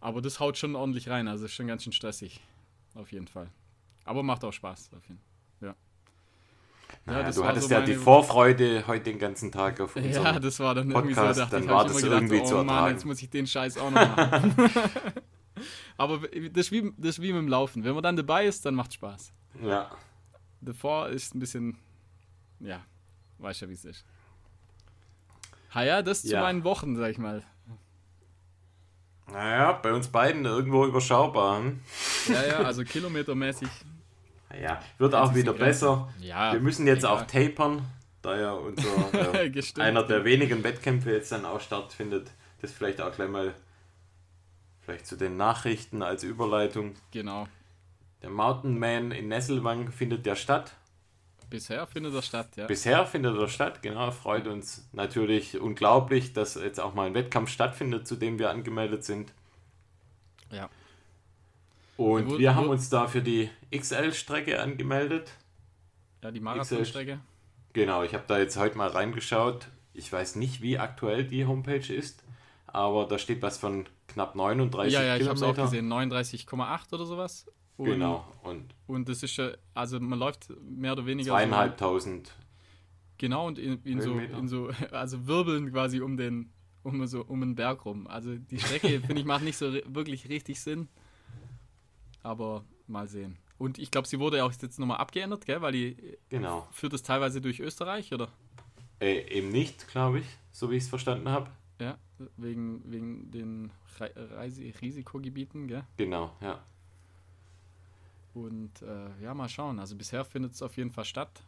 [0.00, 2.40] Aber das haut schon ordentlich rein, also ist schon ganz schön stressig.
[2.94, 3.48] Auf jeden Fall.
[4.04, 4.90] Aber macht auch Spaß.
[4.94, 5.32] Auf jeden Fall.
[7.04, 10.60] Naja, du hattest so ja die Vorfreude heute den ganzen Tag auf unserem Ja, das
[10.60, 12.66] war dann irgendwie Podcast, so, dann war das gedacht, irgendwie oh, zu ertragen.
[12.66, 14.54] Mann, jetzt muss ich den Scheiß auch noch machen.
[15.96, 17.84] Aber das ist, wie, das ist wie mit dem Laufen.
[17.84, 19.32] Wenn man dann dabei ist, dann macht Spaß.
[19.62, 19.90] Ja.
[20.60, 21.78] Davor ist ein bisschen,
[22.60, 22.84] ja,
[23.38, 24.04] weißt ja, wie es ist.
[25.74, 26.38] Ha ja, das ja.
[26.38, 27.42] zu meinen Wochen, sag ich mal.
[29.30, 31.60] Naja, bei uns beiden irgendwo überschaubar.
[31.60, 31.80] Hm?
[32.28, 33.68] Ja, ja, also kilometermäßig
[34.60, 36.12] ja, wird auch wieder besser.
[36.20, 37.16] Ja, wir müssen jetzt egal.
[37.16, 37.82] auch tapern,
[38.20, 42.30] da ja unser, äh, einer der wenigen Wettkämpfe jetzt dann auch stattfindet.
[42.60, 43.54] Das vielleicht auch gleich mal
[44.82, 46.94] vielleicht zu den Nachrichten als Überleitung.
[47.10, 47.48] Genau.
[48.22, 50.74] Der Mountain Man in Nesselwang findet ja statt.
[51.50, 52.66] Bisher findet er statt, ja.
[52.66, 54.10] Bisher findet er statt, genau.
[54.10, 59.04] Freut uns natürlich unglaublich, dass jetzt auch mal ein Wettkampf stattfindet, zu dem wir angemeldet
[59.04, 59.32] sind.
[60.50, 60.70] Ja.
[61.96, 65.30] Und wo, wir haben uns da für die XL-Strecke angemeldet.
[66.22, 67.20] Ja, die Marathon-Strecke.
[67.74, 69.68] Genau, ich habe da jetzt heute mal reingeschaut.
[69.94, 72.24] Ich weiß nicht, wie aktuell die Homepage ist,
[72.72, 76.94] aber da steht was von knapp 39 Ja, ja, ich habe es auch gesehen, 39,8
[76.94, 77.46] oder sowas.
[77.76, 78.24] Und, genau.
[78.42, 81.32] Und, und das ist ja, also man läuft mehr oder weniger.
[81.32, 82.28] Zweieinhalbtausend.
[82.28, 82.32] So,
[83.18, 86.50] genau, und in, in so, in so, also Wirbeln quasi um den,
[86.82, 88.06] um so, um den Berg rum.
[88.06, 90.88] Also die Strecke, finde ich, macht nicht so wirklich richtig Sinn.
[92.22, 93.36] Aber mal sehen.
[93.58, 95.60] Und ich glaube, sie wurde ja auch jetzt nochmal abgeändert, gell?
[95.60, 96.66] Weil die genau.
[96.72, 98.28] führt es teilweise durch Österreich, oder?
[99.00, 101.50] Äh, eben nicht, glaube ich, so wie ich es verstanden habe.
[101.80, 101.98] Ja,
[102.36, 105.84] wegen, wegen den Reise Risikogebieten, gell?
[105.96, 106.62] Genau, ja.
[108.34, 109.78] Und äh, ja, mal schauen.
[109.78, 111.42] Also bisher findet es auf jeden Fall statt.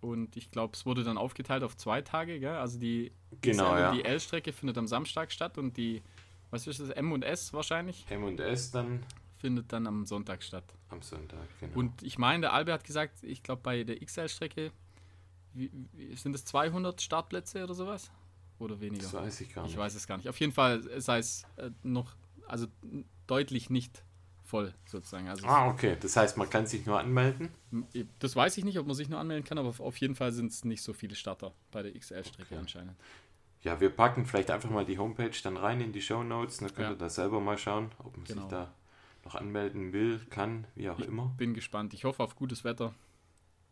[0.00, 2.56] Und ich glaube, es wurde dann aufgeteilt auf zwei Tage, gell?
[2.56, 3.92] Also die, genau, ja.
[3.92, 6.02] die L-Strecke findet am Samstag statt und die,
[6.50, 8.06] was ist das, M und S wahrscheinlich?
[8.08, 9.04] M und S dann
[9.36, 10.64] findet dann am Sonntag statt.
[10.88, 11.78] Am Sonntag, genau.
[11.78, 14.72] Und ich meine, der Albert hat gesagt, ich glaube bei der XL-Strecke
[16.14, 18.10] sind es 200 Startplätze oder sowas?
[18.60, 19.02] Oder weniger?
[19.02, 19.72] Das weiß ich gar nicht.
[19.72, 20.28] Ich weiß es gar nicht.
[20.28, 22.14] Auf jeden Fall sei es äh, noch,
[22.46, 22.66] also
[23.26, 24.04] deutlich nicht
[24.44, 25.28] voll sozusagen.
[25.28, 25.96] Also ah, okay.
[25.98, 27.48] Das heißt, man kann sich nur anmelden?
[28.18, 30.50] Das weiß ich nicht, ob man sich nur anmelden kann, aber auf jeden Fall sind
[30.50, 32.60] es nicht so viele Starter bei der XL-Strecke okay.
[32.60, 32.96] anscheinend.
[33.62, 36.68] Ja, wir packen vielleicht einfach mal die Homepage dann rein in die Show Notes, dann
[36.68, 36.90] könnt ja.
[36.90, 38.42] ihr da selber mal schauen, ob man genau.
[38.42, 38.72] sich da
[39.24, 41.32] noch anmelden will, kann, wie auch ich immer.
[41.36, 41.92] Bin gespannt.
[41.94, 42.94] Ich hoffe auf gutes Wetter.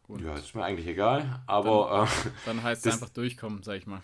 [0.07, 2.09] Und ja, ist mir eigentlich egal, aber.
[2.25, 4.03] Dann, äh, dann heißt es einfach durchkommen, sag ich mal.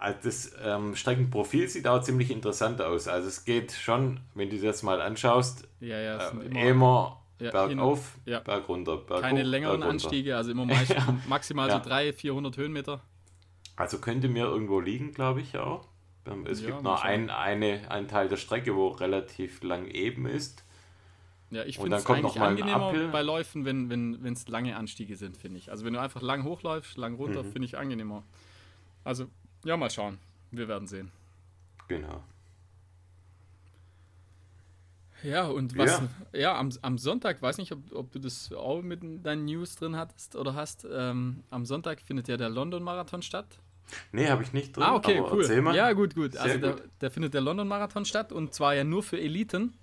[0.00, 3.06] Also das ähm, Streckenprofil sieht auch ziemlich interessant aus.
[3.06, 7.50] Also es geht schon, wenn du das mal anschaust, ja, ja, äh, immer, immer ja,
[7.50, 8.40] bergauf, hin, ja.
[8.40, 10.66] berg runter, berg Keine hoch, längeren Anstiege, also immer
[11.28, 13.02] maximal so 300, 400 Höhenmeter.
[13.76, 15.86] Also könnte mir irgendwo liegen, glaube ich auch.
[16.26, 20.64] Ähm, es gibt noch ein, eine, einen Teil der Strecke, wo relativ lang eben ist.
[21.50, 23.90] Ja, ich finde es eigentlich angenehmer bei Läufen, wenn
[24.24, 25.70] es wenn, lange Anstiege sind, finde ich.
[25.70, 27.52] Also wenn du einfach lang hochläufst, lang runter, mhm.
[27.52, 28.24] finde ich angenehmer.
[29.04, 29.26] Also
[29.64, 30.18] Ja, mal schauen.
[30.50, 31.10] Wir werden sehen.
[31.88, 32.22] Genau.
[35.22, 36.00] Ja, und was,
[36.32, 39.76] ja, ja am, am Sonntag, weiß nicht, ob, ob du das auch mit deinen News
[39.76, 40.86] drin hattest oder hast.
[40.90, 43.46] Ähm, am Sonntag findet ja der London-Marathon statt.
[44.12, 44.84] Nee, habe ich nicht drin.
[44.84, 45.44] Ah, okay, cool.
[45.74, 46.32] Ja, gut, gut.
[46.32, 46.62] Sehr also gut.
[46.62, 49.74] Der, der, findet der London-Marathon statt und zwar ja nur für Eliten.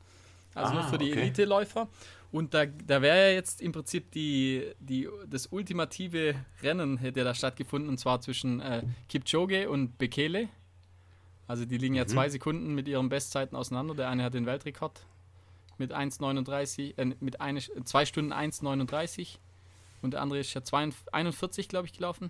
[0.56, 1.22] Also ah, nur für die okay.
[1.22, 1.88] Elite-Läufer.
[2.32, 7.34] Und da, da wäre ja jetzt im Prinzip die, die, das ultimative Rennen hätte da
[7.34, 10.50] stattgefunden, und zwar zwischen äh, Kipchoge und Bekele.
[11.48, 12.10] Also die liegen ja mhm.
[12.10, 13.96] zwei Sekunden mit ihren Bestzeiten auseinander.
[13.96, 15.06] Der eine hat den Weltrekord
[15.78, 19.38] mit 1,39, äh, mit eine, 2 Stunden 1,39
[20.02, 20.62] und der andere ist ja
[21.12, 22.30] 41, glaube ich, gelaufen.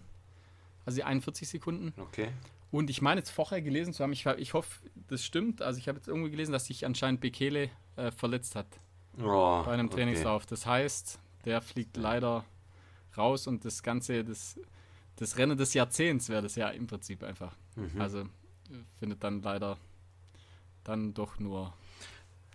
[0.85, 1.93] Also die 41 Sekunden.
[1.97, 2.29] Okay.
[2.71, 5.61] Und ich meine jetzt vorher gelesen zu haben, ich, ich hoffe, das stimmt.
[5.61, 8.67] Also ich habe jetzt irgendwie gelesen, dass sich anscheinend Bekele äh, verletzt hat.
[9.19, 10.43] Oh, bei einem Trainingslauf.
[10.43, 10.49] Okay.
[10.49, 12.45] Das heißt, der fliegt leider
[13.17, 14.59] raus und das Ganze, das,
[15.15, 17.55] das Rennen des Jahrzehnts wäre das ja im Prinzip einfach.
[17.75, 17.99] Mhm.
[17.99, 18.25] Also
[18.99, 19.77] findet dann leider
[20.83, 21.73] dann doch nur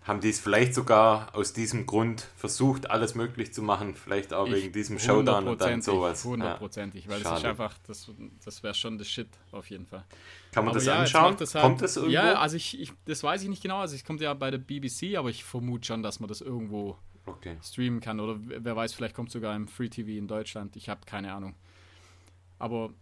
[0.03, 4.47] haben die es vielleicht sogar aus diesem Grund versucht, alles möglich zu machen, vielleicht auch
[4.47, 6.25] ich wegen diesem Showdown und dann sowas.
[6.25, 7.11] Hundertprozentig, ja.
[7.11, 7.29] weil Schade.
[7.35, 8.11] das ist einfach, das,
[8.43, 10.03] das wäre schon das Shit auf jeden Fall.
[10.51, 11.37] Kann man aber das ja, anschauen?
[11.37, 12.13] Das halt, kommt das irgendwo?
[12.13, 14.57] Ja, also ich, ich, das weiß ich nicht genau, also es kommt ja bei der
[14.57, 17.57] BBC, aber ich vermute schon, dass man das irgendwo okay.
[17.63, 20.89] streamen kann oder wer weiß, vielleicht kommt es sogar im Free TV in Deutschland, ich
[20.89, 21.55] habe keine Ahnung.
[22.59, 22.93] Aber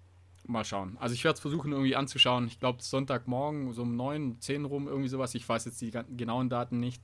[0.47, 0.97] mal schauen.
[0.99, 2.47] Also ich werde es versuchen irgendwie anzuschauen.
[2.47, 5.35] Ich glaube Sonntagmorgen so um 9, 10 rum, irgendwie sowas.
[5.35, 7.01] Ich weiß jetzt die genauen Daten nicht.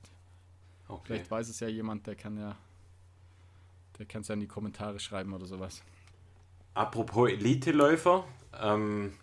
[0.88, 1.02] Okay.
[1.04, 2.56] Vielleicht weiß es ja jemand, der kann ja,
[3.98, 5.82] der kann es ja in die Kommentare schreiben oder sowas.
[6.74, 8.24] Apropos Elite-Läufer,
[8.60, 9.14] ähm,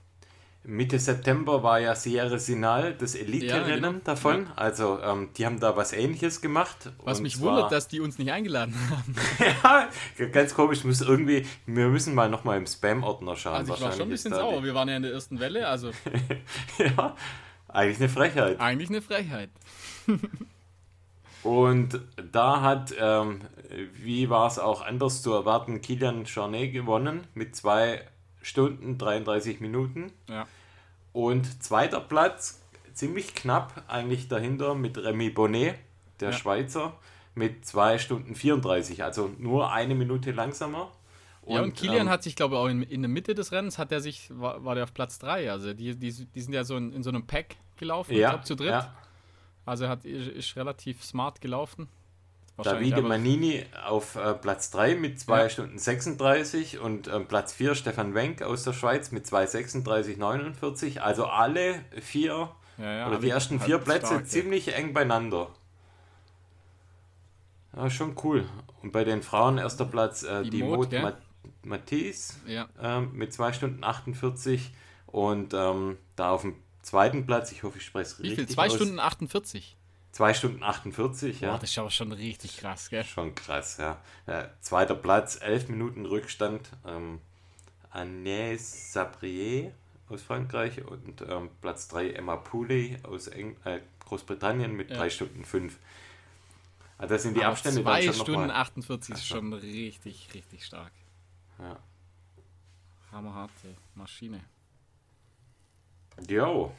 [0.67, 3.99] Mitte September war ja Sierra Sinal, das Elite-Rennen ja, genau.
[4.03, 4.45] davon.
[4.47, 4.53] Ja.
[4.55, 6.91] Also ähm, die haben da was ähnliches gemacht.
[7.03, 9.15] Was mich wundert, dass die uns nicht eingeladen haben.
[10.17, 10.83] ja, ganz komisch.
[10.83, 13.55] Muss irgendwie, wir müssen mal nochmal im Spam-Ordner schauen.
[13.55, 14.63] Also ich war schon ein bisschen sauer.
[14.63, 15.91] Wir waren ja in der ersten Welle, also.
[16.77, 17.15] ja,
[17.67, 18.59] eigentlich eine Frechheit.
[18.59, 19.49] Eigentlich eine Frechheit.
[21.43, 22.01] Und
[22.31, 23.41] da hat, ähm,
[23.93, 28.01] wie war es auch anders zu erwarten, Kilian Jornet gewonnen mit zwei
[28.45, 30.11] Stunden 33 Minuten.
[30.29, 30.45] Ja.
[31.13, 32.61] Und zweiter Platz,
[32.93, 35.75] ziemlich knapp eigentlich dahinter mit Remy Bonnet,
[36.19, 36.37] der ja.
[36.37, 36.93] Schweizer,
[37.33, 40.91] mit 2 Stunden 34, also nur eine Minute langsamer.
[41.41, 43.51] Und, ja, und Kilian ähm, hat sich, glaube ich, auch in, in der Mitte des
[43.51, 45.51] Rennens hat er sich, war, war der auf Platz 3.
[45.51, 48.29] Also die, die, die sind ja so in, in so einem Pack gelaufen, ja, ich
[48.31, 48.69] glaube zu dritt.
[48.69, 48.95] Ja.
[49.65, 51.87] Also er hat, ist relativ smart gelaufen.
[52.57, 55.49] Davide Manini auf äh, Platz 3 mit 2 ja.
[55.49, 60.99] Stunden 36 und äh, Platz 4 Stefan Wenk aus der Schweiz mit 2,36,49.
[60.99, 65.49] Also alle vier ja, ja, oder die ersten vier Plätze stark, ziemlich eng beieinander.
[67.75, 68.45] Ja, schon cool.
[68.81, 70.89] Und bei den Frauen erster Platz äh, die, die Mot
[71.63, 74.71] Matisse äh, mit 2 Stunden 48
[75.07, 78.31] und ähm, da auf dem zweiten Platz, ich hoffe, ich spreche es richtig.
[78.31, 78.47] Wie viel?
[78.47, 79.75] 2 Stunden 48?
[80.15, 81.51] 2 Stunden 48, ja.
[81.51, 83.03] Boah, das ist aber schon richtig krass, gell?
[83.03, 83.97] Schon krass, ja.
[84.27, 86.69] ja zweiter Platz, 11 Minuten Rückstand.
[86.87, 87.19] Ähm,
[87.93, 89.73] Agnès Sabrier
[90.07, 94.99] aus Frankreich und ähm, Platz 3 Emma Pooley aus Eng äh, Großbritannien mit ja.
[94.99, 95.77] 3 Stunden 5.
[96.97, 100.93] Also das sind die aber Abstände 2 Stunden 48 ist schon richtig, richtig stark.
[101.59, 101.77] Ja.
[103.11, 104.39] Hammerharte Maschine.
[106.29, 106.73] Jo.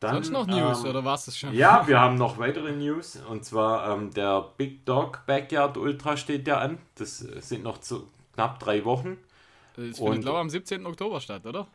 [0.00, 1.52] Dann, Sonst noch News ähm, oder war es schon?
[1.52, 6.46] Ja, wir haben noch weitere News und zwar ähm, der Big Dog Backyard Ultra steht
[6.46, 6.78] ja an.
[6.94, 9.18] Das sind noch zu knapp drei Wochen.
[9.74, 10.86] Das findet, glaube ich, am 17.
[10.86, 11.66] Oktober statt, oder?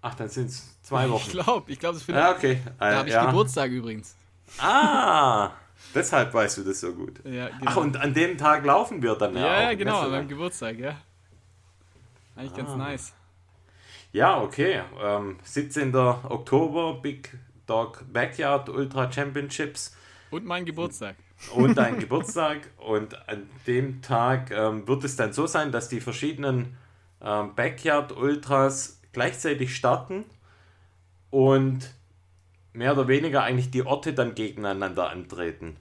[0.00, 1.22] Ach, dann sind es zwei Wochen.
[1.26, 2.24] Ich glaube, ich glaube, es findet.
[2.24, 2.60] Ja, okay.
[2.78, 3.26] Da äh, habe ich ja.
[3.26, 4.16] Geburtstag übrigens.
[4.58, 5.50] Ah,
[5.94, 7.24] deshalb weißt du das so gut.
[7.24, 7.62] Ja, genau.
[7.64, 9.46] Ach, und an dem Tag laufen wir dann ja.
[9.46, 10.96] Ja, ja genau, an meinem Geburtstag, ja.
[12.36, 12.56] Eigentlich ah.
[12.56, 13.12] ganz nice.
[14.14, 14.80] Ja, okay.
[15.02, 15.92] Ähm, 17.
[15.92, 19.96] Oktober, Big Dog Backyard Ultra Championships.
[20.30, 21.16] Und mein Geburtstag.
[21.52, 22.70] Und dein Geburtstag.
[22.76, 26.76] Und an dem Tag ähm, wird es dann so sein, dass die verschiedenen
[27.20, 30.24] ähm, Backyard Ultras gleichzeitig starten
[31.30, 31.92] und
[32.72, 35.76] mehr oder weniger eigentlich die Orte dann gegeneinander antreten.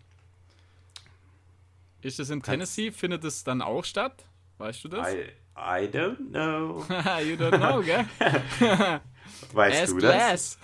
[2.01, 2.91] Ist das in Tennessee?
[2.91, 4.25] Findet es dann auch statt?
[4.57, 5.13] Weißt du das?
[5.13, 6.83] I I don't know.
[7.23, 8.05] you don't know, gell?
[9.53, 10.57] weißt Ask du das?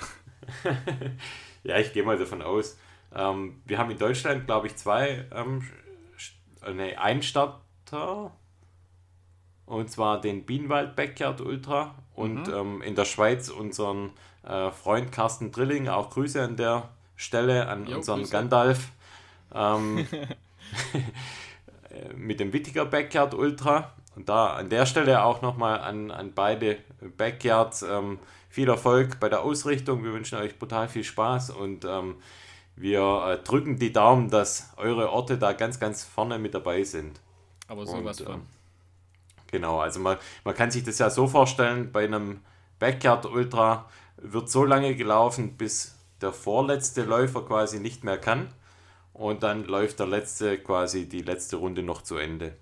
[1.64, 2.78] ja, ich gehe mal davon aus.
[3.16, 5.68] Ähm, wir haben in Deutschland, glaube ich, zwei, ähm,
[6.66, 8.32] äh, nee, einen Starter.
[9.66, 11.94] Und zwar den Bienenwald Backyard Ultra.
[12.16, 12.54] Und mhm.
[12.54, 14.12] ähm, in der Schweiz unseren
[14.44, 15.88] äh, Freund Carsten Drilling.
[15.88, 18.32] Auch Grüße an der Stelle an jo, unseren Grüße.
[18.32, 18.90] Gandalf.
[19.54, 20.08] Ähm,
[22.16, 23.94] mit dem Wittiger Backyard Ultra.
[24.20, 26.80] Und da an der Stelle auch nochmal an, an beide
[27.16, 30.04] Backyards ähm, viel Erfolg bei der Ausrichtung.
[30.04, 32.18] Wir wünschen euch brutal viel Spaß und ähm,
[32.76, 37.22] wir äh, drücken die Daumen, dass eure Orte da ganz, ganz vorne mit dabei sind.
[37.70, 38.36] Aber sowas Und, von.
[38.36, 38.42] ähm,
[39.52, 42.42] Genau, also man, man kann sich das ja so vorstellen, bei einem
[42.78, 48.50] Backyard Ultra wird so lange gelaufen, bis der vorletzte Läufer quasi nicht mehr kann.
[49.14, 52.58] Und dann läuft der letzte quasi die letzte Runde noch zu Ende.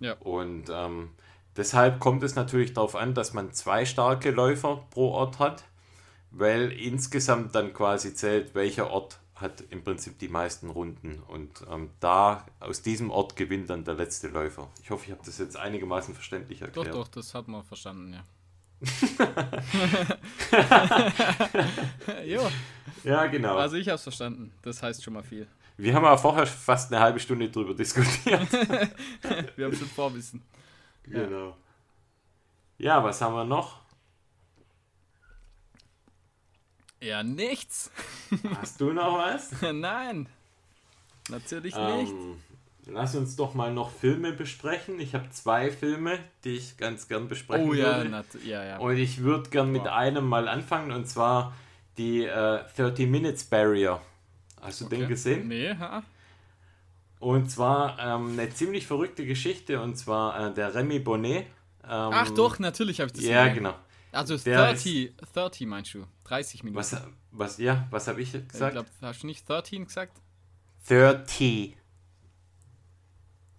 [0.00, 0.14] Ja.
[0.20, 1.10] Und ähm,
[1.56, 5.64] deshalb kommt es natürlich darauf an, dass man zwei starke Läufer pro Ort hat,
[6.30, 11.22] weil insgesamt dann quasi zählt, welcher Ort hat im Prinzip die meisten Runden.
[11.28, 14.68] Und ähm, da aus diesem Ort gewinnt dann der letzte Läufer.
[14.82, 16.94] Ich hoffe, ich habe das jetzt einigermaßen verständlich Doch, erklärt.
[16.94, 18.24] doch, das hat man verstanden, ja.
[23.04, 23.56] Ja, genau.
[23.56, 24.52] also ich hab's verstanden.
[24.62, 25.46] Das heißt schon mal viel.
[25.80, 28.52] Wir haben aber vorher fast eine halbe Stunde drüber diskutiert.
[29.56, 30.42] Wir haben schon Vorwissen.
[31.04, 31.56] genau.
[32.76, 33.78] Ja, was haben wir noch?
[37.00, 37.90] Ja, nichts.
[38.60, 39.50] Hast du noch was?
[39.72, 40.28] Nein.
[41.28, 42.12] Natürlich nicht.
[42.12, 42.36] Ähm,
[42.86, 45.00] lass uns doch mal noch Filme besprechen.
[45.00, 48.10] Ich habe zwei Filme, die ich ganz gern besprechen Oh ja, würde.
[48.10, 48.78] nat ja, ja.
[48.78, 49.92] Und ich würde gern mit Wow.
[49.92, 51.54] einem mal anfangen und zwar
[51.96, 54.00] die äh, 30 Minutes Barrier.
[54.60, 55.08] Hast du den Okay.
[55.08, 55.48] gesehen?
[55.48, 56.02] Nee, ha?
[57.18, 61.46] Und zwar ähm, eine ziemlich verrückte Geschichte und zwar äh, der Remy Bonnet.
[61.84, 63.56] Ähm, Ach doch, natürlich habe ich das Ja, gesehen.
[63.56, 63.74] genau.
[64.12, 66.06] Also Der 30, 30 meinst du?
[66.24, 66.78] 30 Minuten.
[66.78, 66.96] Was,
[67.30, 68.72] was, ja, was habe ich ich gesagt?
[68.72, 70.16] glaube, hast du nicht 13 gesagt?
[70.88, 71.76] 30.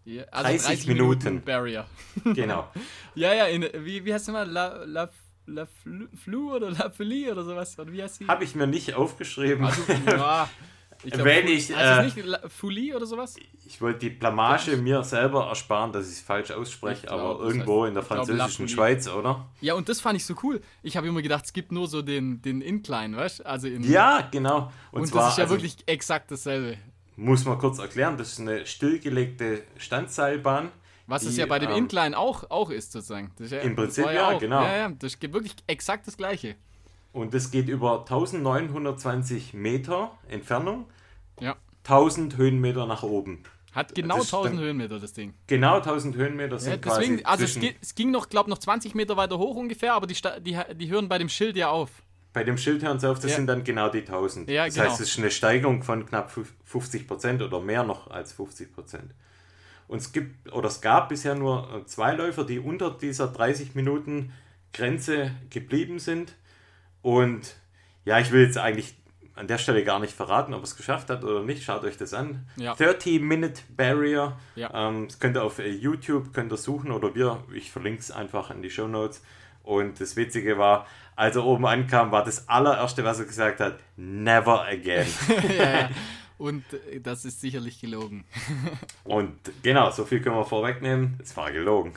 [0.04, 1.42] Ja, 30 Minuten.
[1.44, 1.86] Barrier.
[2.24, 2.70] Genau.
[3.16, 4.50] Ja, ja, in, wie, wie heißt sie mal?
[4.50, 5.10] La, La,
[5.46, 5.68] La
[6.16, 7.78] Flu, oder La Folie oder sowas?
[7.78, 8.28] Oder wie heißt sie?
[8.28, 9.66] Habe ich mir nicht aufgeschrieben.
[9.66, 10.50] Also, ja,
[11.04, 12.18] ich glaub, Wenn ich, äh, nicht
[12.50, 13.36] Folie oder sowas?
[13.66, 17.84] Ich wollte die Blamage mir selber ersparen, dass ich es falsch ausspreche, glaub, aber irgendwo
[17.84, 19.46] heißt- in der glaub, französischen La Schweiz, oder?
[19.62, 20.62] Ja, und das fand ich so cool.
[20.84, 23.46] Ich habe immer gedacht, es gibt nur so den, den Incline, weißt du?
[23.46, 24.72] Also in, Ja, genau.
[24.92, 26.78] Und, Und, zwar das ist ja also, wirklich exakt dasselbe.
[27.16, 30.70] muss man kurz erklären, das ist eine stillgelegte Standseilbahn.
[31.08, 33.32] Was es ja bei dem ähm, Incline auch, auch ist, sozusagen.
[33.38, 34.62] Ist ja, Im Prinzip war ja, auch, genau.
[34.62, 36.56] Ja, ja, das gibt wirklich exakt das Gleiche.
[37.14, 40.86] Und das geht über 1920 Meter Entfernung,
[41.40, 41.56] Ja.
[41.84, 43.44] 1000 Höhenmeter nach oben.
[43.74, 45.34] Hat genau Das ist 1000 dann- Höhenmeter, das Ding.
[45.48, 48.96] Genau 1000 Höhenmeter Ja, sind deswegen, quasi also es, es ging noch, glaube noch 20
[48.96, 51.90] Meter weiter hoch ungefähr, aber die, Sta- die, die hören bei dem Schild ja auf.
[52.34, 53.38] bei dem Schild hören sie auf, das Ja.
[53.38, 54.50] sind dann genau die 1000.
[54.50, 54.90] Ja, das genau.
[54.90, 56.32] heißt, es ist eine Steigerung von knapp
[56.64, 59.14] 50 Prozent oder mehr noch als 50 Prozent.
[59.90, 63.76] Und es gibt oder es gab bisher nur äh, zwei Läufer, die unter dieser 30
[63.76, 64.32] Minuten
[64.74, 66.34] Grenze geblieben sind.
[67.02, 67.56] Und
[68.06, 68.96] ja, ich will jetzt eigentlich
[69.36, 71.64] an der Stelle gar nicht verraten, ob er es geschafft hat oder nicht.
[71.64, 72.46] Schaut euch das an.
[72.58, 72.74] Ja.
[72.74, 74.38] 30-Minute Barrier.
[74.56, 74.90] Ja.
[74.90, 78.12] Ähm, das könnt ihr auf äh, YouTube könnt ihr suchen oder wir, ich verlinke es
[78.12, 79.24] einfach in die Show Notes.
[79.64, 83.80] Und das Witzige war, als er oben ankam, war das allererste, was er gesagt hat,
[83.96, 85.08] never again.
[85.58, 85.90] ja, ja.
[86.38, 88.26] Und äh, das ist sicherlich gelogen.
[89.04, 91.20] Und genau, so viel können wir vorwegnehmen.
[91.22, 91.94] Es war gelogen.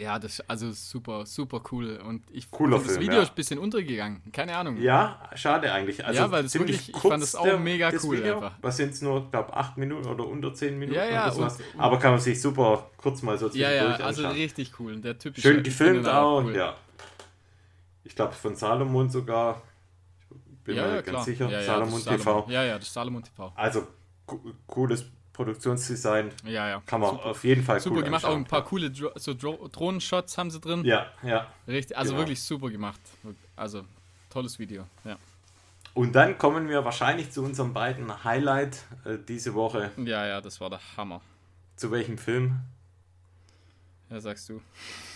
[0.00, 1.98] Ja, das ist also super, super cool.
[2.06, 3.22] Und ich Cooler find, das Film, Video ja.
[3.22, 4.22] ist ein bisschen untergegangen.
[4.32, 4.76] Keine Ahnung.
[4.78, 6.04] Ja, schade eigentlich.
[6.04, 8.36] Also Ja, weil das ziemlich wirklich- ich fand das auch der- mega das cool Video.
[8.36, 8.52] einfach.
[8.62, 11.58] Was sind es nur, glaube acht Minuten oder unter zehn Minuten Ja, ja, oder sowas.
[11.74, 14.36] und- Aber kann man sich super kurz mal so Ja, zwischendurch ja, also anschauen.
[14.40, 14.96] richtig cool.
[15.00, 16.56] Der Typ ist Schön ja- ich gefilmt finde ihn auch, cool.
[16.56, 16.74] ja.
[18.04, 19.60] Ich glaube von Salomon sogar.
[20.30, 21.24] Ich bin Ja, mir ja, ganz klar.
[21.24, 21.44] sicher.
[21.50, 22.22] Ja, ja, Salomon ist TV.
[22.24, 22.50] Salomon.
[22.50, 23.52] Ja, ja, das ist Salomon TV.
[23.54, 23.86] Also
[24.26, 25.04] co cooles
[25.40, 26.30] Produktionsdesign.
[26.44, 26.82] Ja, ja.
[26.84, 28.24] Kann man super, auf jeden Fall super cool gemacht.
[28.24, 28.42] Auch anschauen.
[28.42, 30.84] ein paar coole Dro so Dro Drohnenshots haben sie drin.
[30.84, 31.46] Ja, ja.
[31.66, 32.20] Richtig, also Genau.
[32.20, 33.00] wirklich super gemacht.
[33.56, 33.84] Also
[34.28, 34.84] tolles Video.
[35.02, 35.16] Ja,
[35.94, 39.90] Und dann kommen wir wahrscheinlich zu unserem beiden Highlight äh, diese Woche.
[39.96, 41.22] ja, ja das war der Hammer.
[41.76, 42.56] Zu welchem Film?
[44.10, 44.60] Ja, sagst du.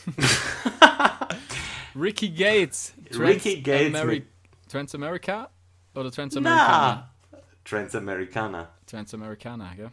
[1.94, 2.94] Ricky Gates.
[3.12, 4.26] Ricky Gates Ameri
[4.68, 5.50] Transamerica?
[5.94, 7.10] Oder Transamericana?
[7.30, 7.40] Na!
[7.62, 8.68] Transamericana.
[8.86, 9.90] Transamericana, gell?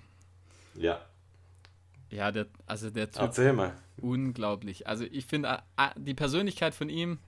[0.76, 1.06] Ja,
[2.10, 3.74] Ja, der, also der Typ, erzähl mal.
[4.02, 4.88] unglaublich.
[4.88, 5.62] Also ich finde,
[5.98, 7.20] die Persönlichkeit von ihm,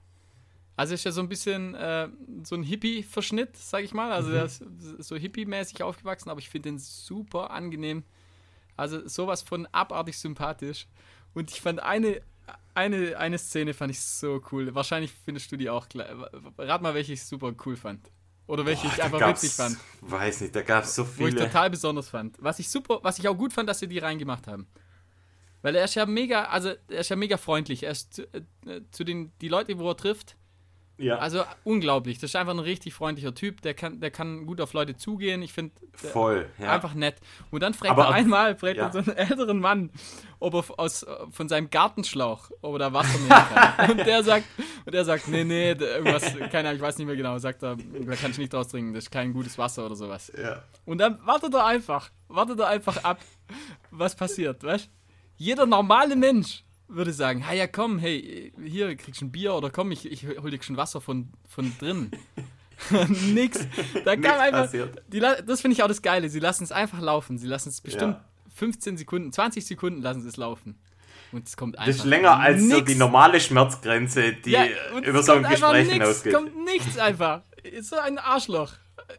[0.76, 2.08] also ist ja so ein bisschen äh,
[2.42, 4.12] so ein Hippie-Verschnitt, sag ich mal.
[4.12, 4.62] Also der ist
[4.98, 8.02] so Hippie-mäßig aufgewachsen, aber ich finde den super angenehm.
[8.76, 10.88] Also sowas von abartig sympathisch.
[11.32, 12.20] Und ich fand eine,
[12.74, 14.74] eine, eine Szene fand ich so cool.
[14.74, 16.08] Wahrscheinlich findest du die auch gleich.
[16.58, 18.10] Rat mal, welche ich super cool fand.
[18.46, 19.78] Oder welche ich Da einfach witzig fand.
[20.02, 21.46] Weiß nicht, da gab es so Wo ich viele.
[21.46, 22.36] total besonders fand.
[22.40, 24.66] Was ich super, was ich auch gut fand, dass sie die reingemacht haben.
[25.62, 27.84] Weil er ist ja mega, also er ist ja mega freundlich.
[27.84, 30.36] Er ist zu, äh, zu den die Leute, wo er trifft,
[30.96, 31.18] Ja.
[31.18, 32.18] Also unglaublich.
[32.18, 33.62] Das ist einfach ein richtig freundlicher Typ.
[33.62, 35.42] Der kann, der kann gut auf Leute zugehen.
[35.42, 36.72] Ich finde voll ja.
[36.72, 37.16] einfach nett.
[37.50, 38.86] Und dann fragt Aber er einmal, fragt ja.
[38.86, 39.90] er so einen älteren Mann,
[40.38, 43.90] ob er aus, von seinem Gartenschlauch, ob er da Wasser nehmen kann.
[43.98, 44.46] und der sagt,
[44.84, 47.38] und der sagt, nee, nee, irgendwas, keine Ahnung, ich weiß nicht mehr genau.
[47.38, 48.94] Sagt er, da kann ich nicht draus trinken.
[48.94, 50.32] Das ist kein gutes Wasser oder sowas.
[50.40, 50.62] Ja.
[50.84, 53.18] Und dann wartet er einfach, wartet er einfach ab,
[53.90, 54.88] was passiert, weißt?
[55.36, 59.70] Jeder normale Mensch würde sagen, hey, ja komm, hey, hier kriegst du ein Bier oder
[59.70, 62.10] komm, ich, ich hol dir schon Wasser von, von drin.
[63.32, 63.66] Nix.
[64.04, 64.70] Da kam einfach.
[65.08, 66.28] Die, das finde ich auch das Geile.
[66.28, 67.38] Sie lassen es einfach laufen.
[67.38, 68.24] Sie lassen es bestimmt ja.
[68.54, 70.78] 15 Sekunden, 20 Sekunden lassen sie es laufen.
[71.32, 71.88] Und es kommt einfach.
[71.88, 72.74] Das ist länger als nix.
[72.74, 74.66] so die normale Schmerzgrenze, die ja,
[75.04, 76.32] über so ein Gespräch hinausgeht.
[76.32, 77.42] Es kommt nichts einfach.
[77.62, 78.72] Ist so ein Arschloch.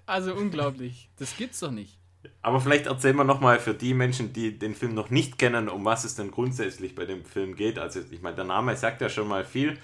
[0.05, 1.09] Also unglaublich.
[1.17, 1.99] Das gibt's doch nicht.
[2.45, 5.83] Aber vielleicht erzählen wir nochmal für die Menschen, die den Film noch nicht kennen, um
[5.83, 7.79] was es denn grundsätzlich bei dem Film geht.
[7.79, 9.79] Also ich meine, der Name sagt ja schon mal viel.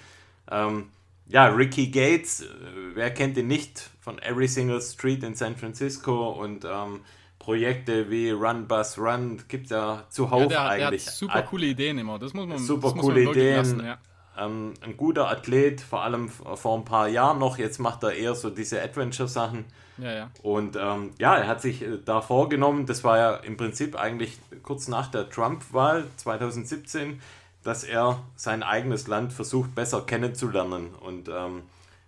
[0.48, 0.90] Ähm,
[1.26, 2.46] ja, Ricky Gates, äh,
[2.94, 7.00] wer kennt ihn nicht von Every Single Street in San Francisco und ähm,
[7.40, 11.02] Projekte wie Run Bus Run gibt es ja zuhauf ja, der, eigentlich.
[11.02, 13.56] Der hat super coole Ideen immer, das muss man Super coole Ideen.
[13.56, 13.98] Lassen, ja.
[14.38, 17.58] Ähm, ein guter Athlet, vor allem vor ein paar Jahren noch.
[17.58, 19.64] Jetzt macht er eher so diese Adventure-Sachen.
[19.98, 20.30] Ja, ja.
[20.42, 24.38] Und ähm, ja, er hat sich äh, da vorgenommen, das war ja im Prinzip eigentlich
[24.62, 27.20] kurz nach der Trump-Wahl 2017,
[27.62, 31.62] dass er sein eigenes Land versucht besser kennenzulernen und ähm,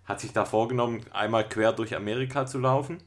[0.04, 2.98] hat sich da vorgenommen, einmal quer durch Amerika zu laufen.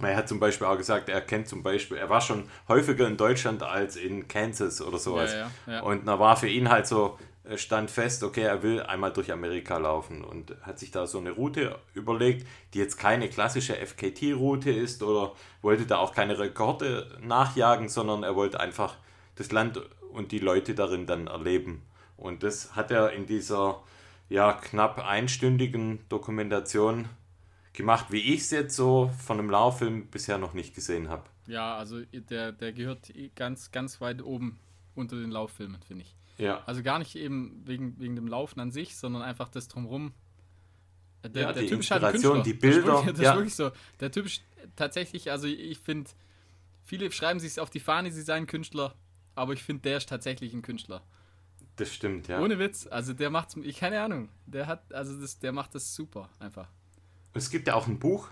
[0.00, 3.16] Er hat zum Beispiel auch gesagt, er kennt zum Beispiel, er war schon häufiger in
[3.16, 5.32] Deutschland als in Kansas oder sowas.
[5.32, 5.80] Ja, ja, ja.
[5.80, 7.18] Und da war für ihn halt so,
[7.56, 11.30] stand fest, okay, er will einmal durch Amerika laufen und hat sich da so eine
[11.30, 15.32] Route überlegt, die jetzt keine klassische FKT-Route ist oder
[15.62, 18.96] wollte da auch keine Rekorde nachjagen, sondern er wollte einfach
[19.36, 19.80] das Land
[20.12, 21.82] und die Leute darin dann erleben.
[22.16, 23.82] Und das hat er in dieser
[24.28, 27.08] ja, knapp einstündigen Dokumentation
[27.72, 31.24] gemacht, wie ich es jetzt so von einem Lauffilm bisher noch nicht gesehen habe.
[31.46, 34.58] Ja, also der, der gehört ganz, ganz weit oben
[34.94, 36.17] unter den Lauffilmen, finde ich.
[36.38, 36.62] Ja.
[36.66, 40.12] Also gar nicht eben wegen, wegen dem Laufen an sich, sondern einfach das drumherum.
[41.22, 42.80] Äh, der, ja, der die Typ ist halt ein die Bilder.
[42.80, 43.30] Das ist, wirklich, das ja.
[43.32, 43.70] ist wirklich so.
[44.00, 44.42] Der Typ ist
[44.76, 46.10] tatsächlich, also ich finde,
[46.84, 48.94] viele schreiben sich auf die Fahne, sie seien Künstler,
[49.34, 51.02] aber ich finde, der ist tatsächlich ein Künstler.
[51.76, 52.40] Das stimmt, ja.
[52.40, 52.86] Ohne Witz.
[52.88, 56.68] Also der macht, ich keine Ahnung, der hat, also das, der macht das super einfach.
[57.34, 58.28] Es gibt ja auch ein Buch,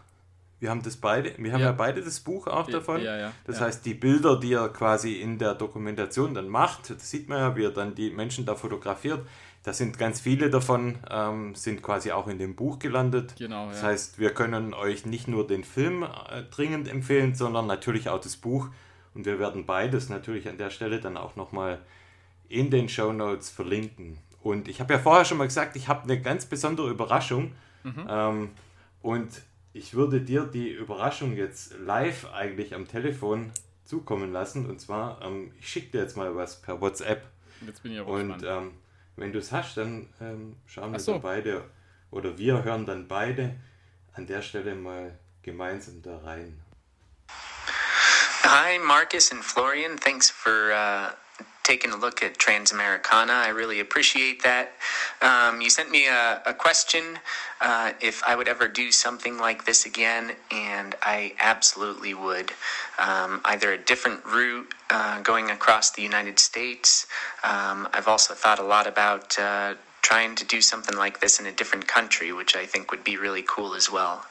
[0.58, 3.02] wir haben das beide, wir haben ja, ja beide das Buch auch davon.
[3.02, 7.10] Ja, ja, das heißt, die Bilder, die er quasi in der Dokumentation dann macht, das
[7.10, 9.26] sieht man ja, wie er dann die Menschen da fotografiert.
[9.64, 13.34] Da sind ganz viele davon, ähm, sind quasi auch in dem Buch gelandet.
[13.36, 13.68] Genau.
[13.68, 18.20] Das heißt, wir können euch nicht nur den Film äh, dringend empfehlen, sondern natürlich auch
[18.20, 18.68] das Buch.
[19.12, 21.80] Und wir werden beides natürlich an der Stelle dann auch nochmal
[22.48, 24.18] in den Show Notes verlinken.
[24.40, 27.52] Und ich habe ja vorher schon mal gesagt, ich habe eine ganz besondere Überraschung.
[27.82, 28.06] Mhm.
[28.08, 28.50] Ähm,
[29.02, 29.30] und
[29.76, 33.52] ich würde dir die Überraschung jetzt live eigentlich am Telefon
[33.84, 34.66] zukommen lassen.
[34.66, 37.22] Und zwar, ähm, ich schicke dir jetzt mal was per WhatsApp.
[37.64, 38.72] Jetzt bin ich aber Und ähm,
[39.16, 41.12] wenn du es hast, dann ähm, schauen wir so.
[41.12, 41.64] da beide
[42.10, 43.56] oder wir hören dann beide
[44.14, 46.58] an der Stelle mal gemeinsam da rein.
[48.42, 49.98] Hi, Marcus and Florian.
[49.98, 51.12] Thanks for uh,
[51.66, 53.30] taking a look at Transamericana.
[53.30, 54.70] I really appreciate that.
[55.20, 57.18] Um, you sent me a, a question
[57.60, 62.52] uh, if I would ever do something like this again, and I absolutely would.
[63.00, 67.08] Um, either a different route uh, going across the United States.
[67.42, 69.74] Um, I've also thought a lot about uh,
[70.06, 73.16] trying to do something like this in a different country, which I think would be
[73.16, 74.24] really cool as well.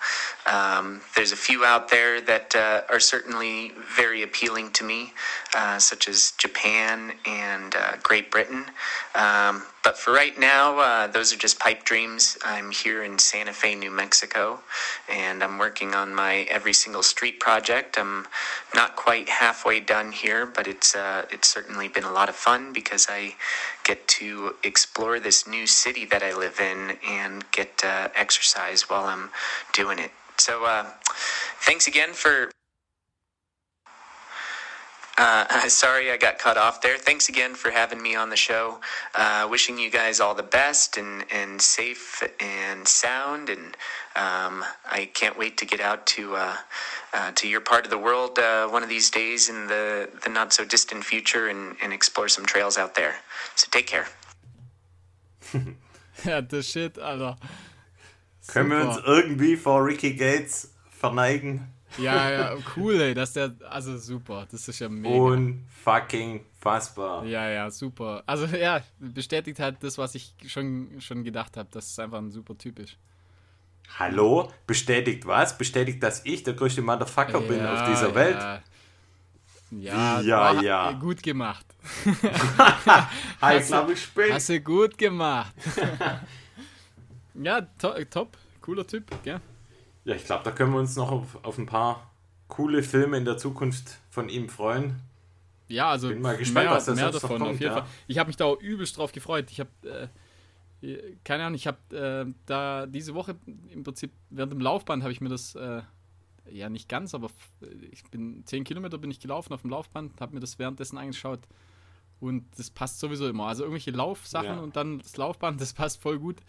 [0.45, 5.11] Um, there's a few out there that uh, are certainly very appealing to me,
[5.53, 8.63] uh, such as Japan and uh, Great Britain.
[9.15, 12.39] Um, but for right now, uh, those are just pipe dreams.
[12.43, 14.61] I'm here in Santa Fe, New Mexico,
[15.07, 17.95] and I'm working on my every single street project.
[17.99, 18.25] I'm
[18.73, 22.73] not quite halfway done here, but it's uh, it's certainly been a lot of fun
[22.73, 23.35] because I
[23.83, 29.05] get to explore this new city that I live in and get uh, exercise while
[29.05, 29.29] I'm
[29.73, 30.11] doing it.
[30.37, 30.85] So, uh,
[31.61, 32.51] thanks again for
[35.17, 36.97] uh, sorry I got cut off there.
[36.97, 38.79] Thanks again for having me on the show.
[39.13, 43.49] Uh, wishing you guys all the best and, and safe and sound.
[43.49, 43.77] And
[44.15, 46.57] um, I can't wait to get out to uh,
[47.13, 50.29] uh to your part of the world uh, one of these days in the, the
[50.29, 53.15] not so distant future and, and explore some trails out there.
[53.55, 54.07] So take care.
[56.23, 57.37] ja, das Shit, Alter.
[58.41, 58.53] Super.
[58.53, 61.67] Können wir uns irgendwie vor Ricky Gates verneigen?
[61.97, 65.15] Ja, ja, cool, ey, dass der, also super, das ist ja mega.
[65.15, 67.25] Unfucking fassbar.
[67.25, 68.23] Ja, ja, super.
[68.25, 72.31] Also ja, bestätigt halt das, was ich schon, schon gedacht habe, dass es einfach ein
[72.31, 72.97] super Typ ist.
[73.99, 74.51] Hallo?
[74.67, 75.57] Bestätigt was?
[75.57, 78.37] Bestätigt, dass ich der größte Motherfucker bin Ja, auf dieser Welt?
[78.37, 78.61] Ja,
[79.79, 80.91] ja, Ja, boah, ja.
[80.93, 81.65] gut gemacht.
[82.05, 84.33] Ich Hast glaube, ich bin.
[84.33, 85.53] Hast du gut gemacht.
[87.35, 88.37] ja, to top.
[88.61, 89.39] Cooler Typ, gell?
[90.05, 92.11] Ja, ich glaube, da können wir uns noch auf, auf ein paar
[92.47, 94.95] coole Filme in der Zukunft von ihm freuen.
[95.67, 97.81] Ja, also Bin mal gespannt, mehr, was da mehr noch davon kommt, auf jeden ja.
[97.81, 97.89] Fall.
[98.07, 99.49] Ich habe mich da auch übelst drauf gefreut.
[99.51, 100.09] Ich habe,
[100.81, 101.95] äh, keine Ahnung, ich habe
[102.27, 103.35] äh, da diese Woche
[103.71, 105.81] im Prinzip während dem Laufband habe ich mir das, äh,
[106.49, 107.29] ja nicht ganz, aber
[107.91, 111.41] ich bin 10 Kilometer bin ich gelaufen auf dem Laufband, habe mir das währenddessen angeschaut
[112.19, 113.47] und das passt sowieso immer.
[113.47, 114.59] Also irgendwelche Laufsachen Ja.
[114.59, 116.41] und dann das Laufband, das passt voll gut.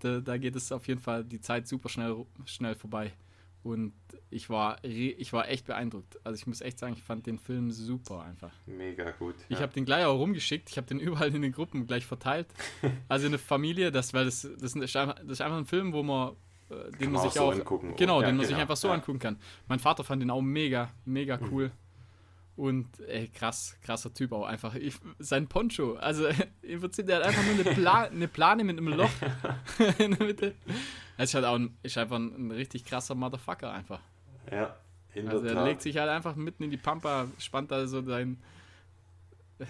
[0.00, 3.12] Da, da geht es auf jeden Fall die Zeit super schnell, schnell vorbei.
[3.62, 3.92] Und
[4.28, 6.18] ich war, ich war echt beeindruckt.
[6.26, 8.50] Also ich muss echt sagen, ich fand den Film super einfach.
[8.66, 9.36] Mega gut.
[9.48, 9.62] Ich ja.
[9.62, 10.68] habe den gleich auch rumgeschickt.
[10.70, 12.48] Ich habe den überall in den Gruppen gleich verteilt.
[13.08, 15.92] Also in der Familie, das, weil das, das, ist einfach, das ist einfach ein Film,
[15.92, 16.34] wo man,
[17.00, 17.94] den man man sich auch so angucken.
[17.96, 18.94] genau, Ja, den man genau, sich einfach so ja.
[18.94, 19.38] angucken kann.
[19.68, 21.70] Mein Vater fand den auch mega, mega cool.
[22.54, 24.74] Und ey, krass, krasser Typ auch einfach.
[24.74, 26.26] Ich, sein Poncho, also
[26.62, 29.10] im Prinzip, der hat einfach nur eine, Pla eine Plane mit einem Loch
[29.98, 30.54] in der Mitte.
[31.16, 34.00] Er ist halt auch ein, ist einfach ein, ein richtig krasser Motherfucker einfach.
[34.50, 34.76] Ja,
[35.14, 35.66] in Also der er Tat.
[35.66, 38.38] legt sich halt einfach mitten in die Pampa, spannt da so sein,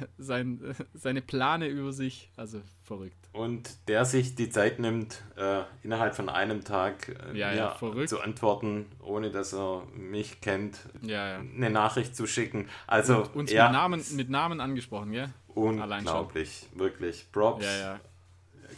[0.19, 0.61] sein,
[0.95, 2.31] seine Plane über sich.
[2.37, 3.17] Also verrückt.
[3.33, 8.21] Und der sich die Zeit nimmt, äh, innerhalb von einem Tag äh, Ja, ja, zu
[8.21, 12.69] antworten, ohne dass er mich kennt, Ja, eine Nachricht zu schicken.
[12.87, 15.31] Also, Uns ja, mit, Namen, mit Namen angesprochen, gell?
[15.55, 15.89] allein schon.
[15.99, 17.31] unglaublich, wirklich.
[17.33, 17.67] Props.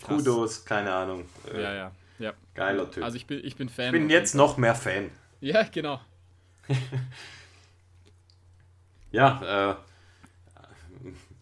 [0.02, 1.24] Kudos, keine Ahnung.
[1.52, 1.92] Äh, Ja, ja.
[2.18, 2.32] ja.
[2.54, 3.02] Geiler Typ.
[3.02, 3.86] Also ich bin, ich bin Fan.
[3.86, 5.10] ich bin jetzt noch mehr Fan.
[5.40, 6.00] Ja, genau.
[9.10, 9.74] Ja, äh,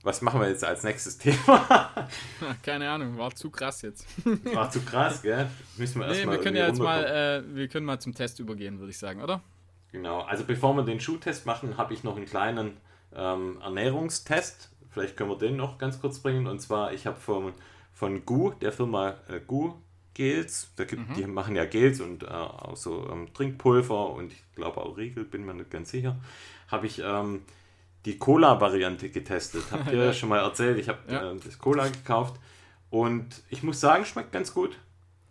[0.03, 2.09] was machen wir jetzt als nächstes Thema?
[2.63, 4.07] Keine Ahnung, war zu krass jetzt.
[4.55, 5.49] War zu krass, gell?
[5.77, 8.41] Müssen wir Nee, erstmal wir können ja jetzt mal, äh, wir können mal zum Test
[8.41, 9.43] übergehen, würde ich sagen, oder?
[9.93, 12.77] Genau, also bevor wir den Schuhtest machen, habe ich noch einen kleinen
[13.15, 14.71] ähm, Ernährungstest.
[14.91, 16.47] Vielleicht können wir den noch ganz kurz bringen.
[16.47, 17.53] Und zwar, ich habe von,
[17.93, 19.75] von Gu, der Firma äh, Gu
[20.15, 24.45] Gels, da gibt, die machen ja Gels und äh, auch so ähm, Trinkpulver und ich
[24.55, 26.17] glaube auch Riegel, bin mir nicht ganz sicher,
[26.69, 27.43] habe ich ähm,
[28.05, 29.65] die Cola-Variante getestet.
[29.71, 31.33] Habt ihr ja schon mal erzählt, ich habe Ja.
[31.33, 32.41] äh, das Cola gekauft
[32.91, 34.77] und ich muss sagen, schmeckt ganz gut.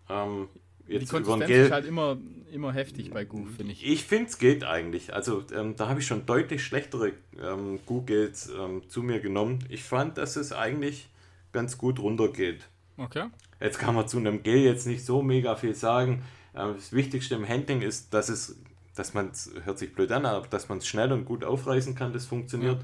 [0.09, 0.47] Ähm,
[0.87, 2.17] Die jetzt über ein Konsistenz Gel ist halt immer,
[2.51, 3.85] immer heftig bei Goof, finde ich.
[3.85, 5.13] ich finde, es geht eigentlich.
[5.13, 9.59] Also, ähm, da habe ich schon deutlich schlechtere ähm, Googles ähm, zu mir genommen.
[9.69, 11.07] Ich fand, dass es eigentlich
[11.53, 12.67] ganz gut runtergeht.
[12.97, 13.25] Okay.
[13.59, 16.23] Jetzt kann man zu einem Gel jetzt nicht so mega viel sagen.
[16.55, 18.57] Ähm, das Wichtigste im Handling ist, dass es,
[18.95, 21.95] dass man es, hört sich blöd an, aber dass man es schnell und gut aufreißen
[21.95, 22.83] kann, das funktioniert.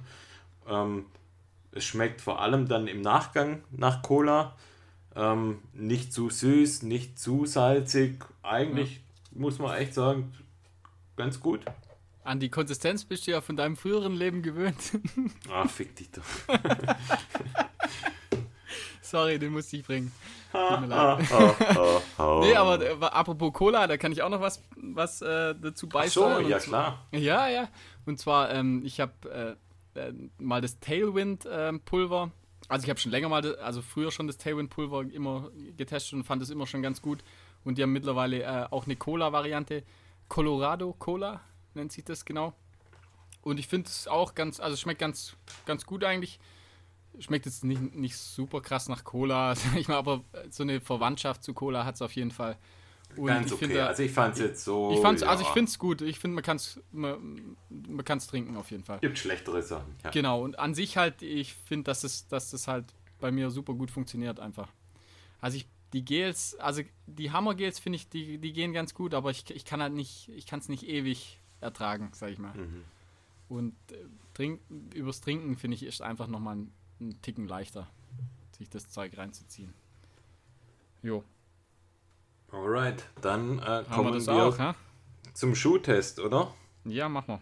[0.68, 1.06] Ähm,
[1.72, 4.56] es schmeckt vor allem dann im Nachgang nach Cola.
[5.16, 8.24] Ähm, nicht zu süß, nicht zu salzig.
[8.44, 9.02] Eigentlich
[9.32, 10.32] muss man echt sagen,
[11.16, 11.62] ganz gut.
[12.24, 15.00] An die Konsistenz bist du ja von deinem früheren Leben gewöhnt.
[15.50, 16.24] Ah, fick dich doch.
[19.10, 20.12] Sorry, den musste ich bringen.
[20.52, 21.26] Tut mir leid.
[22.42, 26.06] Nee, aber äh, apropos Cola, da kann ich auch noch was, was äh, dazu Ach
[26.08, 26.48] so, beisteuern.
[26.48, 27.06] ja klar.
[27.12, 27.70] Ja, ja.
[28.06, 29.58] Und zwar, ähm, ich habe
[29.96, 32.32] äh, äh, mal das Tailwind-Pulver.
[32.68, 36.42] also ich habe schon länger mal, also früher schon das Tailwind-Pulver immer getestet und fand
[36.42, 37.20] es immer schon ganz gut.
[37.64, 39.84] Und die haben mittlerweile äh, auch eine Cola-Variante.
[40.28, 41.42] Colorado Cola
[41.76, 42.54] nennt sich das genau.
[43.42, 46.40] Und ich finde es auch ganz, also schmeckt ganz, ganz gut eigentlich.
[47.20, 51.44] Schmeckt jetzt nicht, nicht super krass nach Cola, sag ich mal, aber so eine Verwandtschaft
[51.44, 52.58] zu Cola hat es auf jeden Fall.
[53.16, 53.66] Und Ganz ich okay.
[53.66, 54.92] finde, also ich fand es jetzt so.
[54.94, 56.02] ich fand's, also ja, ich finde es gut.
[56.02, 59.00] Ich finde, man kann es man, man kann's trinken auf jeden Fall.
[59.00, 59.96] Gibt schlechtere Sachen.
[60.04, 60.12] Ja.
[60.12, 62.86] Genau, und an sich halt, ich finde, dass es, dass das halt
[63.20, 64.70] bei mir super gut funktioniert einfach.
[65.42, 69.32] Also ich, die Gels, also die Hammergels finde ich, die, die gehen ganz gut, aber
[69.32, 72.54] ich, ich kann halt nicht, ich kann es nicht ewig ertragen, sag ich mal.
[72.56, 72.84] Mhm.
[73.50, 73.96] Und äh,
[74.34, 74.60] trink,
[74.94, 77.88] übers Trinken finde ich ist einfach nochmal ein, ein Ticken leichter,
[78.58, 79.74] sich das Zeug reinzuziehen.
[81.04, 81.24] Jo,
[82.52, 84.74] Alright, dann äh, wir kommen das wir auch,
[85.34, 86.54] zum Schuhtest, oder?
[86.86, 87.40] Ja, mach mal.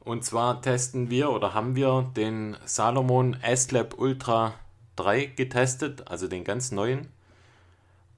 [0.00, 4.54] Und zwar testen wir oder haben wir den Salomon S-Lab Ultra
[4.96, 7.08] 3 getestet, also den ganz neuen.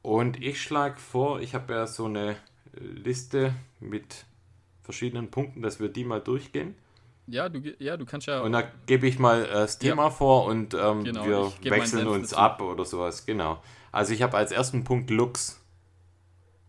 [0.01, 2.37] Und ich schlage vor, ich habe ja so eine
[2.73, 4.25] Liste mit
[4.83, 6.75] verschiedenen Punkten, dass wir die mal durchgehen.
[7.27, 8.41] Ja, du, ja, du kannst ja.
[8.41, 12.31] Und da gebe ich mal äh, das Thema vor und ähm, Genau, wir wechseln uns
[12.31, 12.43] dazu.
[12.43, 13.25] ab oder sowas.
[13.27, 13.63] Genau.
[13.93, 15.61] Also ich habe als ersten Punkt Lux.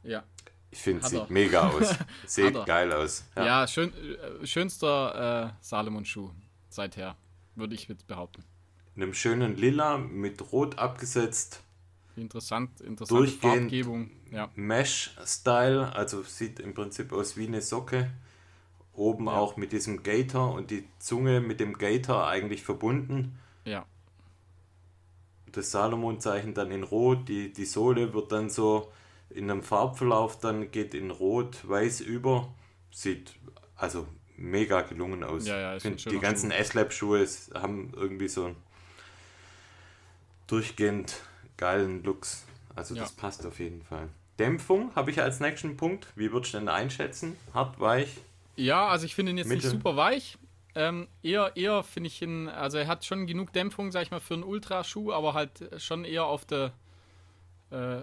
[0.04, 0.24] ja.
[0.72, 1.28] Ich finde, sieht er.
[1.30, 1.96] mega aus.
[2.26, 3.26] Sieht geil aus.
[3.36, 3.94] Ja, schön,
[4.42, 6.32] äh, schönster äh, Salomon-Schuh
[6.68, 7.16] seither,
[7.54, 8.44] würde ich jetzt behaupten.
[8.96, 11.62] In einem schönen Lila mit Rot abgesetzt.
[12.16, 14.10] Interessant, interessante Durchgehend Farbgebung.
[14.32, 14.50] Ja.
[14.56, 18.10] Mesh-Style, also sieht im Prinzip aus wie eine Socke.
[18.96, 19.34] Oben Ja.
[19.34, 23.38] auch mit diesem Gator und die Zunge mit dem Gator eigentlich verbunden.
[23.66, 23.86] ja.
[25.52, 28.92] Das Salomon-Zeichen dann in Rot, die, die Sohle wird dann so
[29.30, 32.52] in einem Farbverlauf dann geht in Rot-Weiß über.
[32.92, 33.34] Sieht
[33.76, 35.46] also mega gelungen aus.
[35.46, 38.56] Ja, ja, Ich find, die ganzen S-Lab-Schuhe haben irgendwie so einen
[40.48, 41.22] durchgehend
[41.58, 42.46] geilen Looks.
[42.76, 44.10] Also das passt auf jeden Fall.
[44.40, 46.08] Dämpfung habe ich als nächsten Punkt.
[46.16, 47.36] Wie würdest du denn einschätzen?
[47.54, 48.22] Hart, weich?
[48.56, 49.62] Ja, also ich finde ihn jetzt Mitte.
[49.66, 50.38] nicht super weich.
[50.76, 54.20] Ähm, eher, eher finde ich ihn, also er hat schon genug Dämpfung, sag ich mal,
[54.20, 56.74] für einen Ultraschuh, aber halt schon eher auf der
[57.70, 58.02] äh,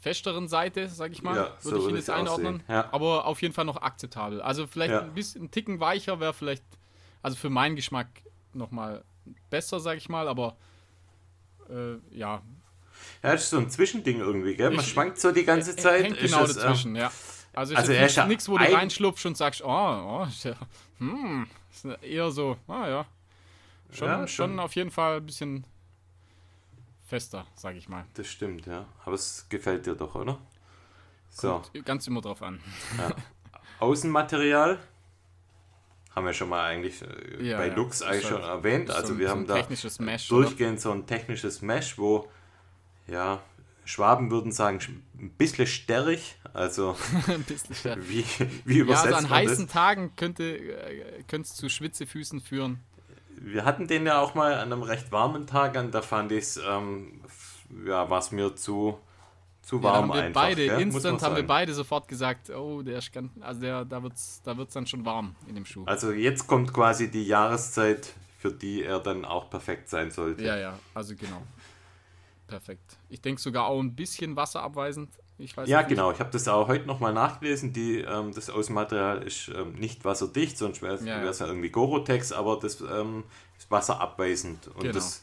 [0.00, 2.62] festeren Seite, sag ich mal, Ja, würde so ich ihn jetzt einordnen.
[2.68, 2.88] ja.
[2.92, 4.40] Aber auf jeden Fall noch akzeptabel.
[4.40, 5.00] Also vielleicht Ja.
[5.02, 6.64] ein bisschen Ticken weicher wäre vielleicht,
[7.22, 8.06] also für meinen Geschmack
[8.54, 9.04] nochmal
[9.50, 10.56] besser, sag ich mal, aber
[11.68, 12.40] äh, ja.
[13.22, 14.70] Ja, das ist so ein Zwischending irgendwie, gell?
[14.70, 16.04] Man Ich- schwankt so die ganze er- Zeit.
[16.04, 17.10] Hängt Ist genau es, äh, dazwischen, ja.
[17.56, 20.54] Also, also ist ja nichts, wo du ein- reinschlupfst und sagst, oh, oh ja,
[20.98, 23.06] hm, ist eher so, ah ja.
[23.90, 24.50] Schon, Ja, schon.
[24.50, 24.60] schon.
[24.60, 25.64] auf jeden Fall ein bisschen
[27.06, 28.04] fester, sag ich mal.
[28.14, 28.84] Das stimmt, ja.
[29.04, 30.38] Aber es gefällt dir doch, oder?
[31.30, 32.60] So, Kommt ganz immer drauf an.
[33.80, 34.78] Außenmaterial
[36.14, 37.74] haben wir schon mal eigentlich äh, Ja, bei ja.
[37.74, 38.88] Lux eigentlich halt schon erwähnt.
[38.88, 39.66] so Also wir so haben da
[40.00, 40.42] Mesh, oder?
[40.46, 42.30] durchgehend so ein technisches Mesh, wo
[43.06, 43.40] ja
[43.86, 44.80] Schwaben würden sagen
[45.18, 46.36] ein bisschen sterrig.
[46.52, 46.96] Also
[47.28, 47.96] ein bisschen schwer.
[48.00, 48.24] wie,
[48.64, 49.72] wie Ja, übersetzt also an heißen das?
[49.72, 52.80] Tagen könnte äh, es zu Schwitzefüßen führen.
[53.38, 55.90] Wir hatten den ja auch mal an einem recht warmen Tag an.
[55.90, 57.20] Da fand ich es ähm,
[57.86, 58.98] ja, war es mir zu
[59.62, 60.42] zu Ja, warm haben wir einfach.
[60.42, 64.00] beide, man instant haben wir beide sofort gesagt, oh, der ist ganz, also der, da
[64.00, 65.82] wird's, da wird's dann schon warm in dem Schuh.
[65.86, 70.44] Also jetzt kommt quasi die Jahreszeit, für die er dann auch perfekt sein sollte.
[70.44, 71.42] Ja, ja, also genau.
[72.46, 72.96] Perfekt.
[73.08, 75.10] Ich denke sogar auch ein bisschen wasserabweisend.
[75.38, 76.12] Ich weiß Ja, nicht, genau.
[76.12, 77.72] Ich habe das auch heute nochmal nachgelesen.
[77.72, 82.32] Die, ähm, das Außenmaterial ist ähm, nicht wasserdicht, sonst wäre es Ja, ja, irgendwie Gorotex,
[82.32, 83.24] aber das ähm,
[83.58, 84.68] ist wasserabweisend.
[84.68, 84.94] Und Genau.
[84.94, 85.22] das,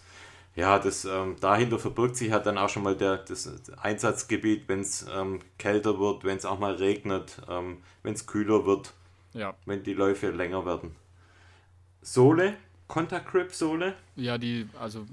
[0.56, 3.50] ja, das ähm, dahinter verbirgt sich halt dann auch schon mal der, das
[3.82, 8.66] Einsatzgebiet, wenn es ähm, kälter wird, wenn es auch mal regnet, ähm, wenn es kühler
[8.66, 8.94] wird,
[9.34, 10.96] Ja, wenn die Läufe länger werden.
[12.02, 12.56] Sohle,
[12.88, 15.06] Contact Grip Sohle, ja, die, also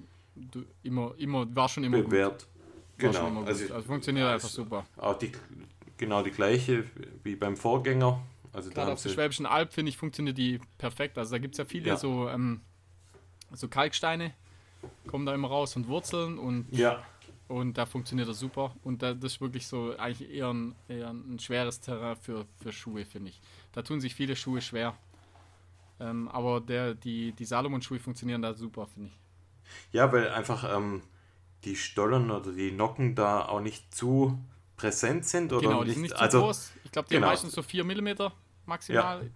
[0.83, 2.11] immer, immer, war schon immer gut.
[2.11, 2.47] bewährt.
[2.99, 3.29] War schon Genau.
[3.29, 3.49] immer gut.
[3.49, 4.87] Also, Also, funktioniert ja, einfach super.
[4.97, 5.33] Auch die,
[5.97, 6.85] genau die gleiche
[7.23, 8.21] wie beim Vorgänger.
[8.53, 11.17] Also da Gerade haben auf der Schwäbischen Alb, finde ich, funktioniert die perfekt.
[11.19, 11.97] Also da gibt es ja viele Ja.
[11.97, 12.61] so, ähm,
[13.53, 14.35] so Kalksteine,
[15.07, 17.03] kommen da immer raus und Wurzeln und, ja,
[17.49, 18.75] und da funktioniert das super.
[18.83, 22.73] Und da, das ist wirklich so eigentlich eher ein, eher ein schweres Terrain für, für
[22.73, 23.41] Schuhe, finde ich.
[23.73, 24.97] Da tun sich viele Schuhe schwer.
[25.99, 29.19] Ähm, aber der, die, die Salomon-Schuhe funktionieren da super, finde ich.
[29.93, 31.03] Ja, weil einfach ähm,
[31.65, 34.39] die Stollen oder die Nocken da auch nicht zu
[34.77, 36.73] präsent sind oder Genau, die nicht, sind nicht zu also groß.
[36.85, 37.27] Ich glaube, die genau.
[37.27, 38.15] haben meistens so 4 mm
[38.67, 39.31] maximal.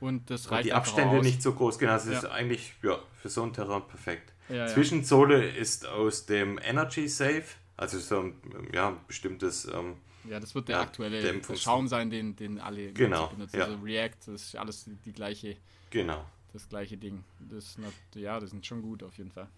[0.00, 1.24] Und das und reicht die einfach Abstände aus.
[1.24, 1.78] nicht so groß.
[1.78, 2.30] Genau, das ist Ja.
[2.30, 4.32] eigentlich ja, für so ein Terrain perfekt.
[4.48, 4.66] Ja, ja.
[4.68, 7.44] Zwischensohle ist aus dem Energy Safe,
[7.76, 8.40] also so ein
[8.72, 9.96] ja, bestimmtes ähm,
[10.28, 13.58] Ja, das wird der Ja, aktuelle Dämpfungs- Schaum sein, den, den alle Genau, benutzen.
[13.58, 13.64] ja.
[13.64, 15.56] Also React, das ist alles die, die gleiche,
[15.90, 16.24] genau.
[16.52, 17.24] Das gleiche Ding.
[17.50, 19.48] Das, nat- ja, das sind schon gut auf jeden Fall.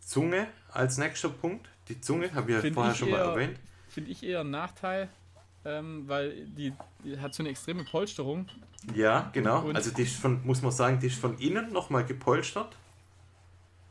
[0.00, 1.68] Zunge als nächster Punkt.
[1.88, 3.58] Die Zunge habe ich ja Find vorher ich schon mal eher- erwähnt.
[3.88, 5.08] Finde ich eher ein Nachteil,
[5.64, 6.72] ähm, weil die,
[7.04, 8.46] die hat so eine extreme Polsterung.
[8.94, 9.66] Ja, genau.
[9.66, 12.76] Und- also die ist von, muss man sagen, die ist von innen nochmal gepolstert.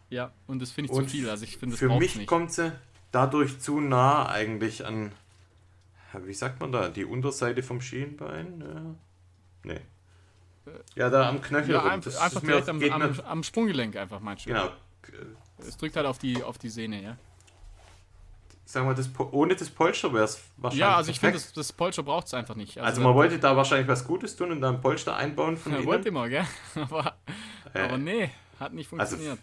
[0.10, 1.30] Ja, und das finde ich Und zu viel.
[1.30, 2.28] Also ich finde, Für mich nicht.
[2.28, 2.72] kommt sie
[3.12, 5.12] dadurch zu nah eigentlich an,
[6.14, 8.62] wie sagt man da, die Unterseite vom Schienbein?
[8.62, 8.96] Ja.
[9.74, 9.82] Nee.
[10.96, 11.72] Ja, da am Knöchel.
[11.76, 14.50] ja, einfach, Das einfach ist mir- direkt am, am, am Sprunggelenk einfach, meinst du?
[14.50, 14.70] Genau.
[15.60, 17.18] Es drückt halt auf die, auf die Sehne, ja.
[18.66, 21.72] Sagen wir, das, ohne das Polster wäre es wahrscheinlich Ja, also ich finde, das, das
[21.72, 22.78] Polster braucht es einfach nicht.
[22.80, 25.78] Also man wollte da wahrscheinlich was Gutes tun und da ein Polster einbauen von ja,
[25.78, 25.88] innen.
[25.88, 26.46] wollte immer, gell?
[26.76, 27.16] aber,
[27.74, 29.40] Äh, aber nee, hat nicht also funktioniert.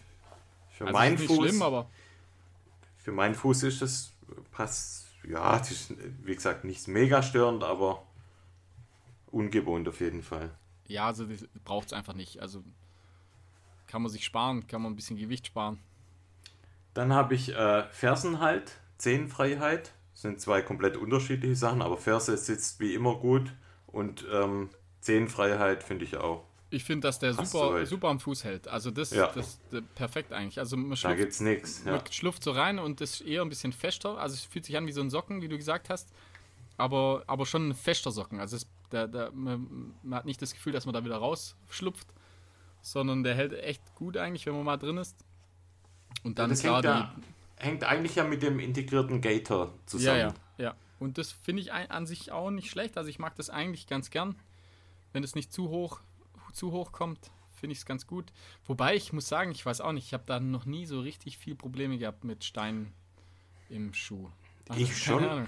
[0.77, 1.89] für Also, meinen Fuß, schlimm, aber
[2.97, 4.11] für meinen Fuß ist das
[4.51, 5.07] passt.
[5.27, 8.03] Ja, das ist, wie gesagt, nichts mega störend, aber
[9.31, 10.51] ungewohnt auf jeden Fall.
[10.87, 11.25] Ja, also
[11.63, 12.41] braucht es einfach nicht.
[12.41, 12.63] Also
[13.87, 15.79] kann man sich sparen, kann man ein bisschen Gewicht sparen.
[16.93, 19.93] Dann habe ich äh, Fersenhalt, Zehenfreiheit.
[20.13, 23.53] Das sind zwei komplett unterschiedliche Sachen, aber Ferse sitzt wie immer gut
[23.87, 24.69] und ähm,
[25.01, 26.43] Zehenfreiheit finde ich auch.
[26.69, 28.67] Ich finde, dass der super, super am Fuß hält.
[28.67, 29.27] Also das, Ja.
[29.33, 30.57] das, das perfekt eigentlich.
[30.59, 31.83] Also man Da schlüpft, gibt es nichts.
[31.85, 31.91] Ja.
[31.91, 34.17] man schlüpft so rein und ist eher ein bisschen fester.
[34.17, 36.09] Also es fühlt sich an wie so ein Socken, wie du gesagt hast.
[36.77, 38.39] Aber, aber schon ein fester Socken.
[38.39, 42.07] Also es, der, der, man, man hat nicht das Gefühl, dass man da wieder rausschlupft,
[42.81, 45.17] sondern der hält echt gut eigentlich, wenn man mal drin ist.
[46.23, 47.15] Und dann das klar hängt die, ja
[47.57, 50.19] hängt eigentlich ja mit dem integrierten Gator zusammen.
[50.19, 50.75] Ja, ja, ja.
[50.99, 52.97] Und das finde ich an sich auch nicht schlecht.
[52.97, 54.35] Also ich mag das eigentlich ganz gern.
[55.13, 55.99] Wenn es nicht zu hoch,
[56.53, 58.31] zu hoch kommt, finde ich es ganz gut.
[58.65, 61.37] Wobei ich muss sagen, ich weiß auch nicht, ich habe da noch nie so richtig
[61.37, 62.93] viel Probleme gehabt mit Steinen
[63.69, 64.29] im Schuh.
[64.69, 65.47] Also, ich schon.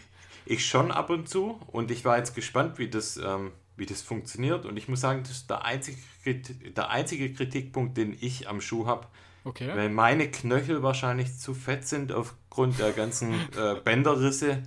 [0.50, 4.02] Ich schon ab und zu und ich war jetzt gespannt, wie das, ähm, wie das
[4.02, 4.66] funktioniert.
[4.66, 8.88] Und ich muss sagen, das ist der einzige, der einzige Kritikpunkt, den ich am Schuh
[8.88, 9.08] habe.
[9.44, 9.70] Okay.
[9.76, 14.64] Weil meine Knöchel wahrscheinlich zu fett sind aufgrund der ganzen äh, Bänderrisse.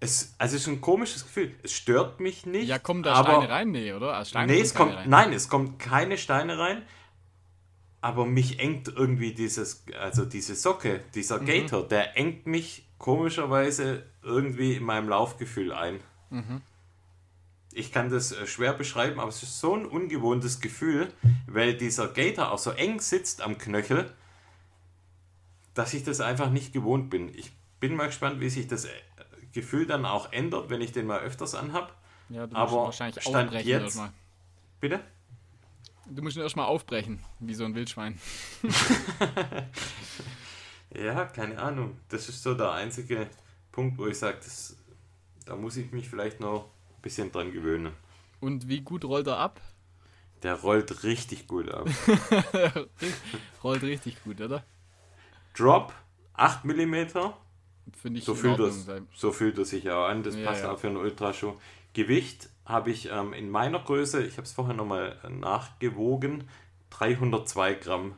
[0.00, 1.54] Es, also es ist ein komisches Gefühl.
[1.62, 2.68] Es stört mich nicht.
[2.68, 3.70] Ja, kommen da aber, Steine rein?
[3.70, 4.14] Nee, oder?
[4.14, 5.08] Also nee, es kommt, rein.
[5.08, 6.82] nein, es kommt keine Steine rein.
[8.06, 11.46] Aber mich engt irgendwie dieses, also diese Socke, dieser mhm.
[11.46, 15.98] Gator, der engt mich komischerweise irgendwie in meinem Laufgefühl ein.
[16.30, 16.62] Mhm.
[17.72, 21.12] Ich kann das äh, schwer beschreiben, aber es ist so ein ungewohntes Gefühl,
[21.48, 24.14] weil dieser Gator auch so eng sitzt am Knöchel,
[25.74, 27.28] dass ich das einfach nicht gewohnt bin.
[27.34, 27.50] Ich
[27.80, 28.90] bin mal gespannt, wie sich das äh,
[29.52, 32.00] Gefühl dann auch ändert, wenn ich den mal öfters anhab.
[32.28, 34.00] Ja, du musst Aber wahrscheinlich Stand jetzt.
[34.78, 35.00] Bitte?
[36.08, 38.18] Du musst ihn erstmal aufbrechen, wie so ein Wildschwein.
[40.94, 41.98] ja, keine Ahnung.
[42.08, 43.28] Das ist so der einzige
[43.72, 44.38] Punkt, wo ich sage,
[45.44, 47.92] da muss ich mich vielleicht noch ein bisschen dran gewöhnen.
[48.40, 49.60] Und wie gut rollt er ab?
[50.42, 51.88] Der rollt richtig gut ab.
[53.64, 54.62] rollt richtig gut, oder?
[55.54, 55.92] Drop
[56.34, 57.06] 8 mm
[57.92, 60.22] Finde ich so fühlt, das, so fühlt es sich auch an.
[60.22, 60.72] Das ja, passt ja.
[60.72, 61.54] auch für einen Ultraschuh.
[61.94, 66.48] Gewicht habe ich ähm, in meiner Größe, ich habe es vorher nochmal nachgewogen,
[66.90, 68.14] 302 Gramm.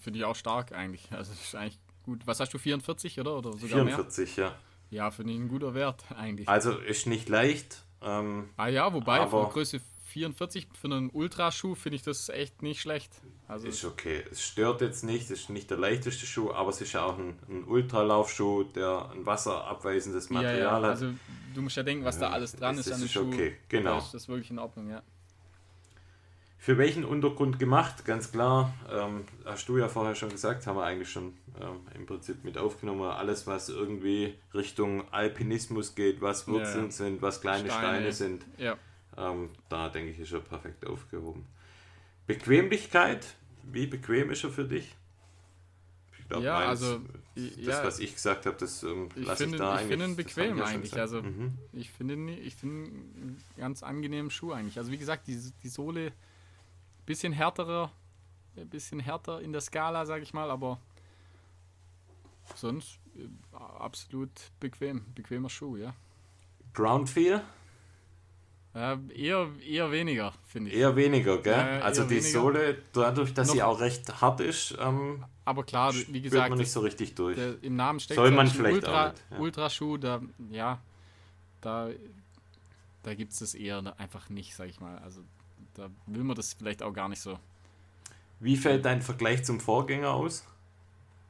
[0.00, 1.12] Finde ich auch stark eigentlich.
[1.12, 2.26] Also ist eigentlich gut.
[2.26, 3.36] Was hast du, 44 oder?
[3.36, 4.46] oder sogar 44, mehr?
[4.46, 4.56] ja.
[4.90, 6.48] Ja, finde ich ein guter Wert eigentlich.
[6.48, 7.82] Also ist nicht leicht.
[8.02, 12.80] Ähm, ah ja, wobei von Größe 44 für einen Ultraschuh finde ich das echt nicht
[12.80, 13.10] schlecht.
[13.52, 14.24] Also ist okay.
[14.30, 17.18] Es stört jetzt nicht, es ist nicht der leichteste Schuh, aber es ist ja auch
[17.18, 20.72] ein, ein Ultralaufschuh, der ein wasserabweisendes Material ja, ja.
[20.72, 20.84] hat.
[20.84, 21.12] Also
[21.54, 23.28] du musst ja denken, was da alles dran ist, ist an dem ist Schuh.
[23.28, 23.96] okay, genau.
[23.96, 25.02] Das ist wirklich in Ordnung, ja.
[26.58, 28.04] Für welchen Untergrund gemacht?
[28.04, 32.06] Ganz klar, ähm, hast du ja vorher schon gesagt, haben wir eigentlich schon ähm, im
[32.06, 33.02] Prinzip mit aufgenommen.
[33.02, 38.46] Alles, was irgendwie Richtung Alpinismus geht, was Wurzeln ja, sind, was kleine Steine, Steine sind.
[38.58, 38.76] Ja
[39.16, 41.46] ähm, da denke ich, ist er perfekt aufgehoben.
[42.26, 43.26] Bequemlichkeit,
[43.64, 44.96] wie bequem ist er für dich?
[46.18, 47.00] Ich glaube, ja, also
[47.34, 49.82] das, ja, was ich gesagt habe, das ähm, lasse ich da ich eigentlich.
[49.82, 50.98] Ich finde ihn bequem eigentlich.
[50.98, 51.58] Also mhm.
[51.72, 54.78] ich finde ihn, ich einen ganz angenehmen Schuh eigentlich.
[54.78, 56.12] Also wie gesagt, die, die Sohle
[57.06, 57.92] bisschen härterer,
[58.56, 60.78] ein bisschen härter in der Skala, sage ich mal, aber
[62.54, 65.94] sonst äh, absolut bequem, bequemer Schuh, ja.
[66.72, 67.42] Ground Feel?
[68.74, 70.76] Äh, eher, eher weniger, finde ich.
[70.76, 71.52] Eher weniger, gell?
[71.52, 72.28] Äh, also die weniger.
[72.28, 76.58] Sohle, dadurch, dass Noch, sie auch recht hart ist, ähm, aber klar, wie gesagt, man
[76.58, 77.36] nicht so richtig durch.
[77.36, 79.38] Der, Im Namen steckt Soll man vielleicht Ultra, auch ja.
[79.38, 80.80] Ultraschuh, da, ja,
[81.60, 81.88] da,
[83.02, 84.98] da gibt es das eher einfach nicht, sag ich mal.
[84.98, 85.20] Also
[85.74, 87.38] da will man das vielleicht auch gar nicht so.
[88.40, 90.44] Wie fällt dein Vergleich zum Vorgänger aus?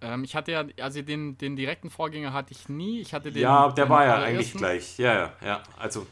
[0.01, 3.01] Ähm, ich hatte ja, also den, den direkten Vorgänger hatte ich nie.
[3.01, 3.43] Ich hatte den.
[3.43, 4.99] Ja, der war ja eigentlich gleich.
[4.99, 5.63] Ja, ja, ja.
[5.79, 6.07] Also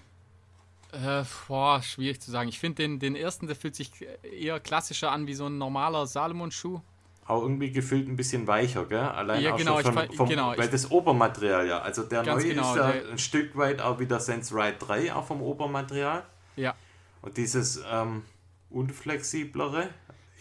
[0.93, 2.49] äh, boah, schwierig zu sagen.
[2.49, 3.91] Ich finde den, den ersten, der fühlt sich
[4.23, 6.81] eher klassischer an wie so ein normaler Salomon-Schuh.
[7.27, 8.99] Auch irgendwie gefühlt ein bisschen weicher, gell?
[8.99, 11.81] Allein ja, auch genau, schon vom, vom, genau, weil das Obermaterial ja.
[11.81, 15.27] Also der neue genau, ist ja ein Stück weit auch wieder Sense Ride 3, auch
[15.27, 16.25] vom Obermaterial.
[16.57, 16.75] Ja.
[17.23, 18.25] Und dieses ähm,
[18.71, 19.91] unflexiblere,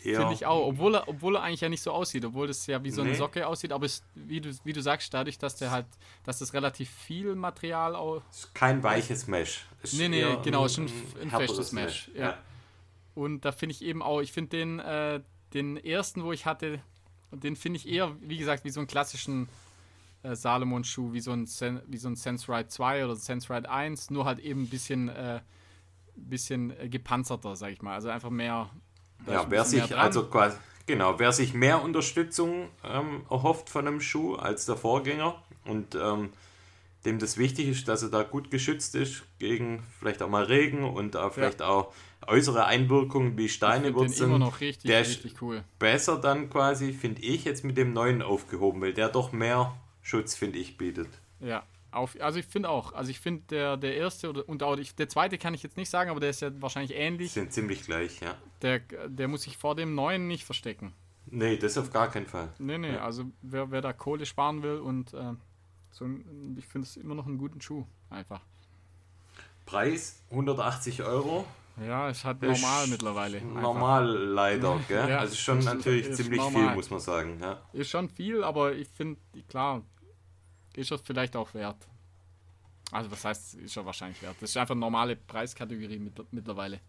[0.01, 2.83] Finde ich auch, obwohl er, obwohl er eigentlich ja nicht so aussieht, obwohl das ja
[2.83, 3.17] wie so eine nee.
[3.17, 5.87] Socke aussieht, aber es, wie, du, wie du sagst, dadurch, dass der halt,
[6.23, 8.21] dass das relativ viel Material auch.
[8.31, 9.65] Ist kein weiches Mesh.
[9.83, 12.07] Ist nee, nee, genau, ist schon ein, ein festes Mesh.
[12.07, 12.17] Mesh.
[12.17, 12.21] Ja.
[12.21, 12.37] ja.
[13.15, 15.21] Und da finde ich eben auch, ich finde den, äh,
[15.53, 16.81] den ersten, wo ich hatte,
[17.31, 19.49] den finde ich eher, wie gesagt, wie so einen klassischen
[20.23, 23.69] äh, Salomon-Schuh, wie so ein, Sen wie so ein Sense Ride 2 oder Sense Ride
[23.69, 25.41] 1, nur halt eben ein bisschen, äh,
[26.15, 27.95] bisschen äh, gepanzerter, sag ich mal.
[27.95, 28.69] Also einfach mehr,
[29.27, 34.35] ja, wer sich also quasi, genau, wer sich mehr Unterstützung ähm, erhofft von einem Schuh
[34.35, 36.29] als der Vorgänger und ähm,
[37.05, 40.83] dem das wichtig ist, dass er da gut geschützt ist gegen vielleicht auch mal Regen
[40.83, 41.67] und auch vielleicht ja.
[41.67, 41.93] auch
[42.27, 44.29] äußere Einwirkungen wie Steine wurzeln.
[44.29, 45.63] immer noch richtig, der richtig cool.
[45.79, 50.35] Besser dann quasi, finde ich, jetzt mit dem neuen aufgehoben, weil der doch mehr Schutz,
[50.35, 51.07] finde ich, bietet.
[51.39, 54.75] Ja, auf, also ich finde auch, also ich finde der, der erste oder, und auch
[54.75, 57.31] der zweite kann ich jetzt nicht sagen, aber der ist ja wahrscheinlich ähnlich.
[57.31, 58.35] Sind ziemlich gleich, ja.
[58.61, 60.93] Der, der muss sich vor dem neuen nicht verstecken.
[61.25, 62.49] Nee, das auf gar keinen Fall.
[62.59, 63.03] Nee, nee, ja.
[63.03, 65.33] also wer, wer da Kohle sparen will und äh,
[65.91, 66.05] so,
[66.57, 68.41] ich finde es immer noch einen guten Schuh, einfach.
[69.65, 71.45] Preis 180 Euro.
[71.85, 73.37] Ja, ist halt Das normal ist mittlerweile.
[73.37, 73.61] einfach.
[73.61, 74.97] Normal leider, gell?
[75.09, 76.67] Ja, also schon ist- natürlich ziemlich normal.
[76.67, 77.37] viel, muss man sagen.
[77.41, 77.61] Ja.
[77.73, 79.81] Ist schon viel, aber ich finde, klar,
[80.75, 81.87] ist es vielleicht auch wert.
[82.91, 84.35] Also was heißt, ist er wahrscheinlich wert.
[84.41, 86.81] Das ist einfach eine normale Preiskategorie mit, mittlerweile.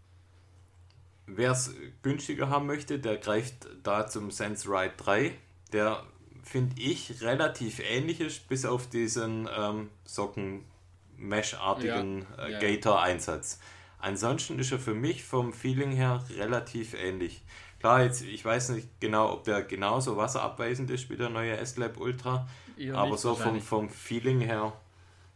[1.27, 5.33] Wer es günstiger haben möchte, der greift da zum Sense Ride 3.
[5.71, 6.03] Der
[6.43, 12.59] finde ich relativ ähnlich ist, bis auf diesen ähm, Socken-Mesh-artigen Ja, äh, ja.
[12.59, 13.59] Gator-Einsatz.
[13.99, 17.43] Ansonsten ist er für mich vom Feeling her relativ ähnlich.
[17.79, 21.97] Klar, jetzt, ich weiß nicht genau, ob der genauso wasserabweisend ist wie der neue S-Lab
[21.97, 22.47] Ultra,
[22.81, 24.73] Eher aber so vom, vom Feeling her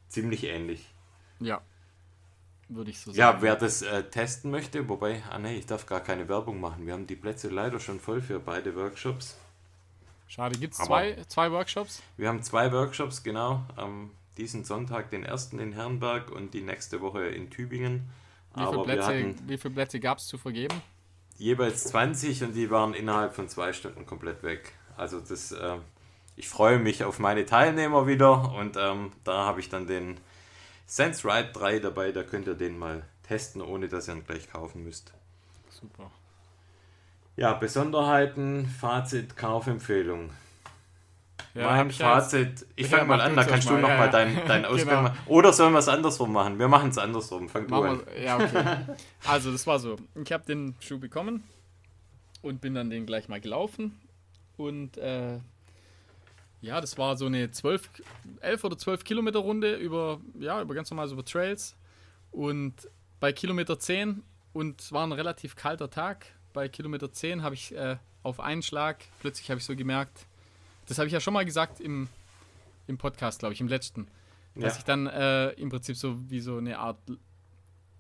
[0.08, 0.94] ziemlich ähnlich.
[1.40, 1.62] Ja.
[2.68, 3.20] Würde ich so sagen.
[3.20, 6.86] Ja, wer das äh, testen möchte, wobei, ah nee, ich darf gar keine Werbung machen.
[6.86, 9.38] Wir haben die Plätze leider schon voll für beide Workshops.
[10.28, 12.02] Schade, gibt es zwei, zwei Workshops?
[12.18, 13.64] Wir haben zwei Workshops, genau.
[13.76, 18.10] Am diesen Sonntag den ersten in Herrenberg und die nächste Woche in Tübingen.
[18.56, 20.82] Wie viele Aber Plätze, hatten wie viele Plätze gab es zu vergeben?
[21.38, 24.74] jeweils 20 und die waren innerhalb von zwei Stunden komplett weg.
[24.98, 25.78] Also das, äh,
[26.36, 30.18] ich freue mich auf meine Teilnehmer wieder und ähm, da habe ich dann den
[30.86, 34.50] Sense Ride 3 dabei, da könnt ihr den mal testen, ohne dass ihr ihn gleich
[34.52, 35.14] kaufen müsst.
[35.70, 36.12] Super.
[37.38, 40.30] Ja, Besonderheiten, Fazit, Kaufempfehlung.
[41.54, 44.06] Ja, mein ich Fazit, ich Ja, fange mal an, du da kannst du mal, nochmal
[44.08, 45.02] ja, deinen dein Ausgang Genau.
[45.04, 45.18] machen.
[45.26, 46.60] Oder sollen wir es andersrum machen?
[46.60, 47.48] Wir machen es andersrum.
[47.50, 48.02] Fang du an.
[48.22, 48.78] Ja, okay.
[49.26, 49.96] Also, das war so.
[50.16, 51.44] Ich habe den Schuh bekommen
[52.42, 54.00] und bin dann den gleich mal gelaufen.
[54.58, 55.40] Und äh,
[56.66, 57.90] ja, das war so eine 12,
[58.42, 61.76] 11 oder 12 Kilometer Runde über, ja, über ganz normal so über Trails.
[62.32, 62.74] Und
[63.20, 67.76] bei Kilometer 10, und es war ein relativ kalter Tag, bei Kilometer 10 habe ich
[67.76, 70.26] äh, auf einen Schlag, plötzlich habe ich so gemerkt,
[70.88, 72.08] das habe ich ja schon mal gesagt im,
[72.88, 74.08] im Podcast, glaube ich, im letzten
[74.56, 74.80] dass Ja.
[74.80, 76.98] ich dann äh, im Prinzip so wie so eine Art,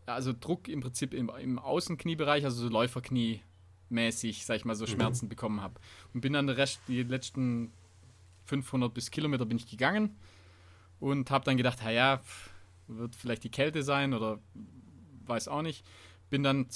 [0.06, 3.42] also Druck im Prinzip im, im Außenkniebereich, also so Läuferknie
[3.90, 5.76] mäßig, sag ich mal, so Schmerzen bekommen habe.
[6.14, 7.72] Und bin dann den Rest, die letzten
[8.46, 10.16] 500 bis Kilometer bin ich gegangen
[11.00, 12.22] und habe dann gedacht, ja,
[12.88, 14.40] wird vielleicht die Kälte sein oder
[15.26, 15.86] weiß auch nicht.
[16.30, 16.68] Bin dann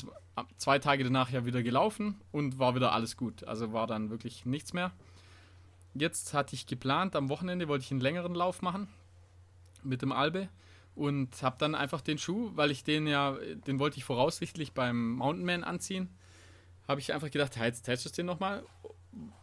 [0.58, 3.44] zwei Tage danach ja wieder gelaufen und war wieder alles gut.
[3.44, 4.92] Also war dann wirklich nichts mehr.
[5.94, 8.88] Jetzt hatte ich geplant, am Wochenende wollte ich einen längeren Lauf machen
[9.84, 10.50] mit dem Albe
[10.96, 15.14] und habe dann einfach den Schuh, weil ich den ja, den wollte ich voraussichtlich beim
[15.14, 16.10] Mountainman anziehen,
[16.88, 18.64] habe ich einfach gedacht, ja, jetzt testest du den nochmal,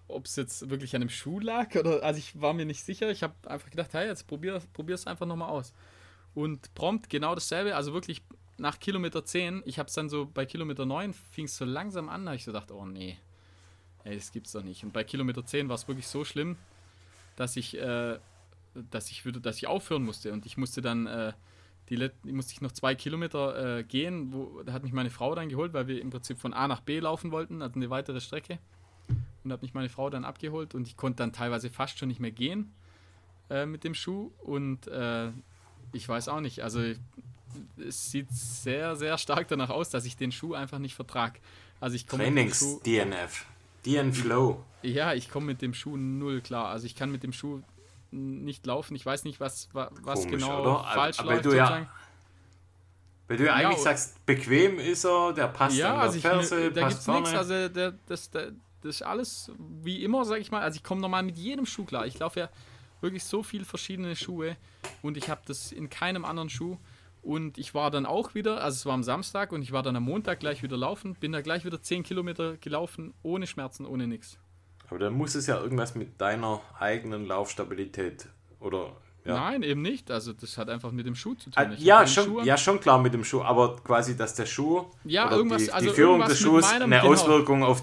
[0.08, 3.10] ob es jetzt wirklich an dem Schuh lag oder, also ich war mir nicht sicher,
[3.10, 5.72] ich habe einfach gedacht, hey, jetzt probier, es einfach nochmal aus.
[6.34, 8.22] Und prompt genau dasselbe, also wirklich
[8.58, 12.08] nach Kilometer 10, ich habe es dann so bei Kilometer 9, fing es so langsam
[12.08, 13.18] an, habe ich so gedacht, oh nee,
[14.04, 14.84] ey, das gibt's doch nicht.
[14.84, 16.56] Und bei Kilometer 10 war es wirklich so schlimm,
[17.36, 18.18] dass ich, äh,
[18.90, 21.32] dass ich wieder, dass ich aufhören musste und ich musste dann äh,
[21.88, 25.48] die musste ich noch zwei Kilometer äh, gehen, wo da hat mich meine Frau dann
[25.48, 28.58] geholt, weil wir im Prinzip von A nach B laufen wollten, also eine weitere Strecke
[29.46, 32.20] und hat mich meine Frau dann abgeholt und ich konnte dann teilweise fast schon nicht
[32.20, 32.72] mehr gehen
[33.48, 35.30] äh, mit dem Schuh und äh,
[35.92, 36.80] ich weiß auch nicht, also
[37.78, 41.38] es sieht sehr sehr stark danach aus, dass ich den Schuh einfach nicht vertrag.
[41.80, 43.46] Also ich komme Trainings-DNF.
[43.84, 44.64] DN Flow.
[44.82, 46.68] ja, ich komme mit dem Schuh null klar.
[46.68, 47.62] Also ich kann mit dem Schuh
[48.10, 48.96] nicht laufen.
[48.96, 50.84] Ich weiß nicht, was, wa- was Komisch, genau oder?
[50.92, 51.44] falsch Aber läuft.
[51.44, 51.86] du ja-.
[53.28, 56.16] Weil du ja eigentlich Ja, sagst, bequem ist er, der passt ja an der also
[56.16, 57.20] ich, Ferse, da passt gibt's vorne.
[57.22, 57.36] nichts.
[57.36, 58.52] Also der, das, der,
[58.86, 60.62] das ist alles wie immer, sag ich mal.
[60.62, 62.06] Also ich komme normal mit jedem Schuh klar.
[62.06, 62.48] Ich laufe ja
[63.00, 64.56] wirklich so viele verschiedene Schuhe
[65.02, 66.76] und ich habe das in keinem anderen Schuh.
[67.22, 69.96] Und ich war dann auch wieder, also es war am Samstag und ich war dann
[69.96, 74.06] am Montag gleich wieder laufen, bin da gleich wieder 10 Kilometer gelaufen, ohne Schmerzen, ohne
[74.06, 74.38] nichts.
[74.88, 78.28] Aber dann muss es ja irgendwas mit deiner eigenen Laufstabilität
[78.60, 78.92] oder
[79.24, 79.34] ja.
[79.34, 80.12] Nein, eben nicht.
[80.12, 81.54] Also das hat einfach mit dem Schuh zu tun.
[81.56, 84.46] Ah, Ich Ja, Schuh schon, ja, schon klar mit dem Schuh, aber quasi, dass der
[84.46, 87.12] Schuh Ja, irgendwas- die, also die Führung irgendwas des Schuhs meinem- eine genau.
[87.12, 87.82] Auswirkung auf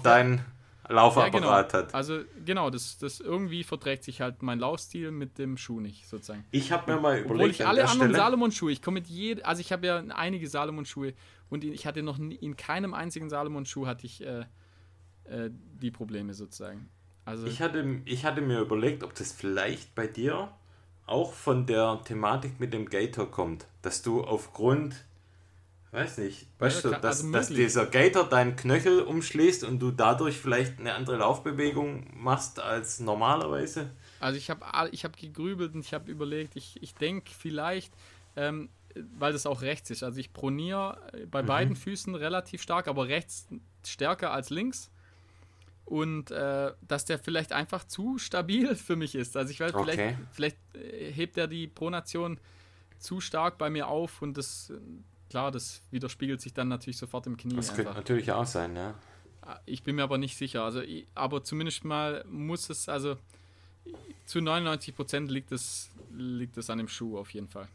[0.88, 1.32] deinen Ja, Laufapparat
[1.72, 1.82] genau.
[1.82, 1.94] hat.
[1.94, 6.44] Also genau, das, das irgendwie verträgt sich halt mein Laufstil mit dem Schuh nicht, sozusagen.
[6.50, 9.08] Ich habe mir mal Obwohl überlegt, ich an alle der anderen Salomon-Schuhe, ich komme mit
[9.08, 11.14] jedem, also ich habe ja einige Salomon-Schuhe
[11.50, 14.44] und ich hatte noch nie, in keinem einzigen Salomon-Schuh hatte ich äh,
[15.24, 16.88] äh, die Probleme sozusagen.
[17.24, 20.50] Also ich hatte, ich hatte mir überlegt, ob das vielleicht bei dir
[21.06, 25.04] auch von der Thematik mit dem Gator kommt, dass du aufgrund,
[25.94, 29.90] weiß nicht, weißt Ja, du, dass, also dass dieser Gator deinen Knöchel umschließt und du
[29.90, 33.90] dadurch vielleicht eine andere Laufbewegung machst als normalerweise.
[34.20, 37.92] Also ich habe ich hab gegrübelt und ich habe überlegt, ich, ich denke vielleicht,
[38.36, 38.68] ähm,
[39.18, 40.02] weil das auch rechts ist.
[40.02, 40.98] Also ich proniere
[41.30, 41.46] bei Mhm.
[41.46, 43.46] beiden Füßen relativ stark, aber rechts
[43.86, 44.90] stärker als links.
[45.84, 49.36] Und äh, dass der vielleicht einfach zu stabil für mich ist.
[49.36, 50.14] Also ich weiß, Okay.
[50.14, 52.40] vielleicht, vielleicht äh, hebt er die Pronation
[52.98, 54.72] zu stark bei mir auf und das,
[55.34, 57.56] klar, das widerspiegelt sich dann natürlich sofort im Knie.
[57.56, 57.96] Das könnte einfach.
[57.96, 58.94] natürlich auch sein, ja.
[59.66, 60.62] Ich bin mir aber nicht sicher.
[60.62, 60.80] Also,
[61.16, 63.16] aber zumindest mal muss es, also
[64.26, 67.66] zu 99 Prozent liegt es, liegt es an dem Schuh auf jeden Fall.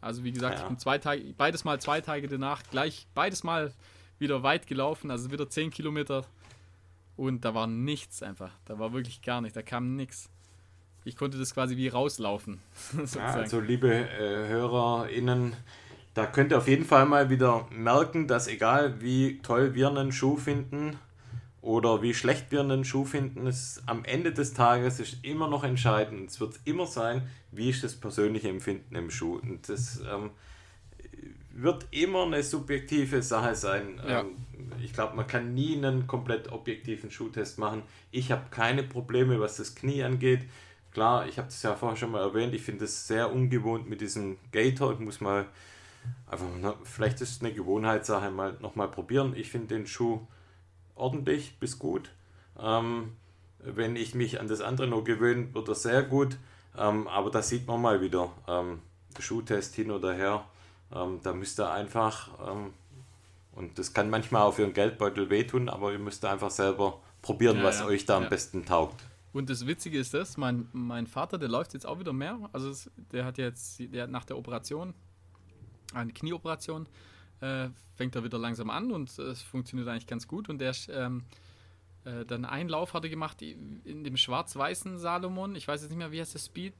[0.00, 0.62] Also wie gesagt, Ja.
[0.62, 3.74] ich bin zwei Tage, beides mal zwei Tage danach gleich, beides mal
[4.18, 6.24] wieder weit gelaufen, also wieder 10 Kilometer
[7.18, 8.52] und da war nichts einfach.
[8.64, 10.30] Da war wirklich gar nichts, da kam nichts.
[11.04, 12.60] Ich konnte das quasi wie rauslaufen.
[13.14, 15.54] Ja, also liebe äh, HörerInnen,
[16.14, 20.12] da könnt ihr auf jeden Fall mal wieder merken, dass egal wie toll wir einen
[20.12, 20.98] Schuh finden
[21.62, 25.64] oder wie schlecht wir einen Schuh finden, es am Ende des Tages ist immer noch
[25.64, 26.28] entscheidend.
[26.28, 29.38] Es wird immer sein, wie ist das persönliche Empfinden im Schuh.
[29.38, 30.30] Und das ähm,
[31.52, 34.00] wird immer eine subjektive Sache sein.
[34.06, 34.20] Ja.
[34.20, 34.36] Ähm,
[34.82, 37.82] ich glaube, man kann nie einen komplett objektiven Schuhtest machen.
[38.10, 40.40] Ich habe keine Probleme, was das Knie angeht.
[40.92, 44.00] Klar, ich habe das ja vorher schon mal erwähnt, ich finde es sehr ungewohnt mit
[44.00, 44.92] diesem Gator.
[44.92, 45.46] Ich muss mal
[46.26, 49.34] einfach, na, vielleicht ist es eine Gewohnheitssache, mal nochmal probieren.
[49.36, 50.20] Ich finde den Schuh
[50.94, 52.10] ordentlich bis gut.
[52.58, 53.12] Ähm,
[53.58, 56.36] wenn ich mich an das andere noch gewöhne, wird er sehr gut.
[56.76, 58.80] Ähm, aber da sieht man mal wieder, ähm,
[59.18, 60.44] Schuhtest hin oder her.
[60.94, 62.72] Ähm, da müsst ihr einfach, ähm,
[63.52, 67.58] und das kann manchmal auch für einen Geldbeutel wehtun, aber ihr müsst einfach selber probieren,
[67.58, 68.28] Ja, was ja, euch da am ja.
[68.28, 69.02] besten taugt.
[69.32, 72.50] Und das Witzige ist das, mein, mein Vater, der läuft jetzt auch wieder mehr.
[72.52, 74.92] Also der hat jetzt, der hat nach der Operation,
[75.94, 76.86] eine Knieoperation,
[77.40, 80.48] äh, fängt er wieder langsam an und äh, es funktioniert eigentlich ganz gut.
[80.48, 81.24] Und der ist, ähm,
[82.04, 85.54] äh, dann einen Lauf hat er gemacht in dem schwarz-weißen Salomon.
[85.56, 86.74] Ich weiß jetzt nicht mehr, wie heißt der Speed?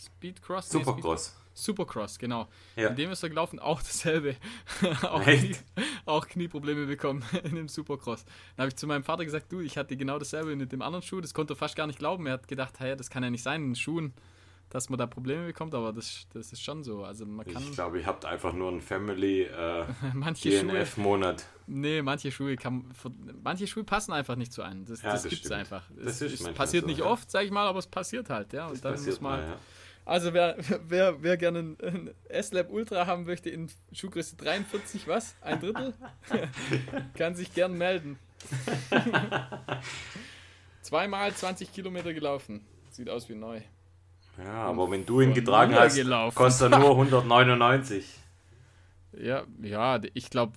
[0.00, 0.72] Speedcross?
[0.72, 1.34] Nee, Speed- Supercross.
[1.54, 2.46] Supercross, genau.
[2.76, 2.90] Ja.
[2.90, 4.36] In dem ist er gelaufen, auch dasselbe.
[5.02, 5.22] auch?
[5.24, 5.56] Knie,
[6.06, 8.24] auch Knieprobleme bekommen in dem Supercross.
[8.24, 11.02] Dann habe ich zu meinem Vater gesagt, du, ich hatte genau dasselbe mit dem anderen
[11.02, 11.20] Schuh.
[11.20, 12.26] Das konnte er fast gar nicht glauben.
[12.26, 14.14] Er hat gedacht, hey, das kann ja nicht sein in Schuhen,
[14.70, 17.04] dass man da Probleme bekommt, aber das, das ist schon so.
[17.04, 19.84] Also man kann Ich glaube, ihr habt einfach nur einen Family äh,
[20.42, 21.46] DNF-Monat.
[21.66, 22.84] nee, manche Schuhe kann,
[23.42, 24.84] manche Schuhe passen einfach nicht zu einem.
[24.84, 25.60] Das, Ja, das, das gibt's stimmt.
[25.60, 25.84] einfach.
[25.96, 27.06] Das es, ist passiert so, nicht ja.
[27.06, 28.66] oft, sage ich mal, aber es passiert halt, ja.
[28.66, 29.56] Und dann Passiert muss man mal, ja.
[30.04, 30.56] Also wer,
[30.88, 35.36] wer, wer gerne ein S-Lab Ultra haben möchte in Schuhgröße 43, was?
[35.42, 35.92] Ein Drittel?
[37.14, 38.18] Kann sich gern melden.
[40.80, 42.64] Zweimal 20 Kilometer gelaufen.
[42.90, 43.60] Sieht aus wie neu.
[44.38, 46.34] Ja, aber wenn du ihn getragen hast, gelaufen.
[46.34, 48.04] kostet er nur 199.
[49.20, 50.52] Ja, ja, ich glaube,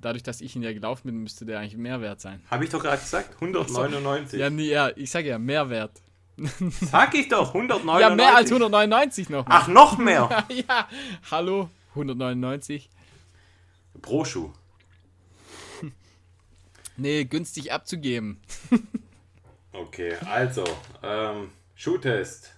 [0.00, 2.40] dadurch, dass ich ihn ja gelaufen bin, müsste der eigentlich mehr wert sein.
[2.50, 4.40] Habe ich doch gerade gesagt, 199.
[4.40, 6.00] Ja, nee, ja, ich sage ja, mehr wert.
[6.70, 8.00] Sag ich doch, 199.
[8.00, 9.44] Ja, mehr als 199 noch.
[9.48, 10.46] Ach, noch mehr.
[10.48, 10.88] ja,
[11.30, 12.88] hallo, 199.
[14.00, 14.50] Pro Schuh.
[16.96, 18.40] Nee, günstig abzugeben.
[19.72, 20.64] Okay, also,
[21.02, 22.55] ähm, Schuhtest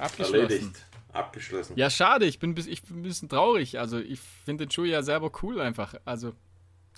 [0.00, 0.34] Abgeschlossen.
[0.34, 0.86] erledigt.
[1.12, 1.76] Abgeschlossen.
[1.76, 3.78] Ja, schade, ich bin, bis- ich bin ein bisschen traurig.
[3.78, 5.94] Also, ich finde den Schuh ja selber cool einfach.
[6.04, 6.34] Also,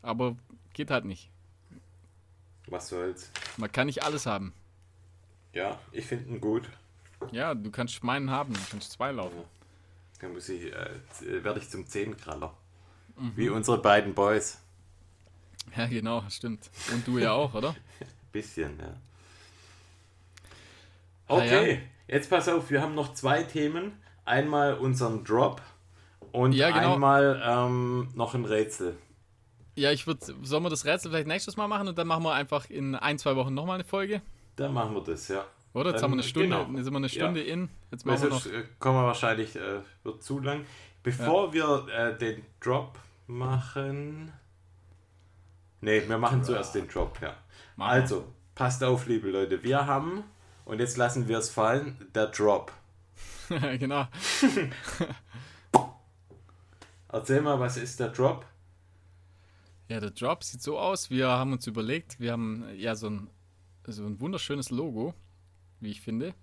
[0.02, 0.36] aber
[0.74, 1.30] geht halt nicht.
[2.66, 3.30] Was soll's.
[3.56, 4.52] Man kann nicht alles haben.
[5.52, 6.68] Ja, ich finde ihn gut.
[7.30, 9.42] Ja, du kannst meinen haben, du kannst zwei laufen.
[10.20, 10.90] Dann muss ich, äh,
[11.44, 12.54] werde ich zum Zehnkraller.
[13.16, 13.32] Mhm.
[13.36, 14.58] Wie unsere beiden Boys.
[15.76, 16.70] Ja, genau, stimmt.
[16.92, 17.74] Und du ja auch, oder?
[18.32, 18.94] Bisschen, ja.
[21.28, 21.82] Ah, Okay,
[22.12, 23.92] jetzt pass auf, wir haben noch zwei Themen.
[24.24, 25.60] Einmal unseren Drop
[26.30, 26.94] und Ja, genau.
[26.94, 28.96] einmal ähm, noch ein Rätsel.
[29.74, 32.32] Ja, ich würde, sollen wir das Rätsel vielleicht nächstes Mal machen und dann machen wir
[32.34, 34.22] einfach in ein, zwei Wochen nochmal eine Folge?
[34.56, 35.44] Dann machen wir das, ja.
[35.74, 35.90] Oder?
[35.90, 36.70] Jetzt Dann- haben wir eine Stunde, genau.
[36.76, 37.68] jetzt sind wir eine Stunde in.
[37.90, 38.46] Jetzt machen Weil wir noch.
[38.46, 40.66] äh, kommen wir wahrscheinlich, äh, wird zu lang.
[41.02, 42.96] Bevor wir äh, den Drop
[43.26, 44.30] machen.
[45.80, 47.34] Ne, wir machen zuerst den Drop, ja.
[47.76, 47.90] Machen.
[47.90, 49.62] Also, passt auf, liebe Leute.
[49.64, 50.22] Wir haben,
[50.64, 52.72] und jetzt lassen wir es fallen, der Drop.
[53.78, 54.06] genau.
[57.08, 58.46] Erzähl mal, was ist der Drop?
[59.88, 61.10] Ja, der Drop sieht so aus.
[61.10, 63.28] Wir haben uns überlegt, wir haben ja so ein,
[63.86, 65.12] so ein wunderschönes Logo,
[65.80, 66.34] wie ich finde.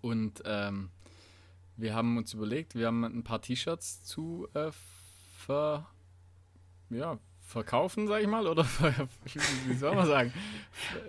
[0.00, 0.90] Und ähm,
[1.76, 4.70] wir haben uns überlegt, wir haben ein paar T-Shirts zu äh,
[5.38, 5.88] ver,
[6.90, 7.18] ja,
[7.50, 8.64] verkaufen, sag ich mal, oder
[9.66, 10.32] wie soll man sagen?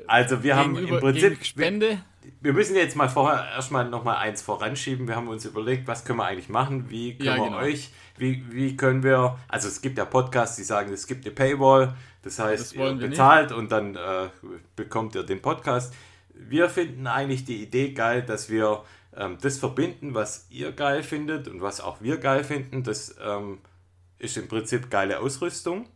[0.08, 1.44] Also, wir haben im Prinzip.
[1.46, 2.00] Spende.
[2.40, 5.08] Wir müssen jetzt mal vorher erstmal noch mal eins voranschieben.
[5.08, 6.90] Wir haben uns überlegt, was können wir eigentlich machen?
[6.90, 7.58] Wie können Ja, wir genau.
[7.58, 11.34] euch, wie, wie können wir, also es gibt ja Podcasts, die sagen, es gibt eine
[11.34, 13.10] Paywall, das heißt, Das ihr wir nicht.
[13.10, 14.30] bezahlt und dann äh,
[14.76, 15.96] bekommt ihr den Podcast.
[16.36, 18.84] Wir finden eigentlich die Idee geil, dass wir
[19.18, 22.84] ähm, das verbinden, was ihr geil findet und was auch wir geil finden.
[22.84, 23.60] Das ähm,
[24.20, 25.88] ist im Prinzip geile Ausrüstung.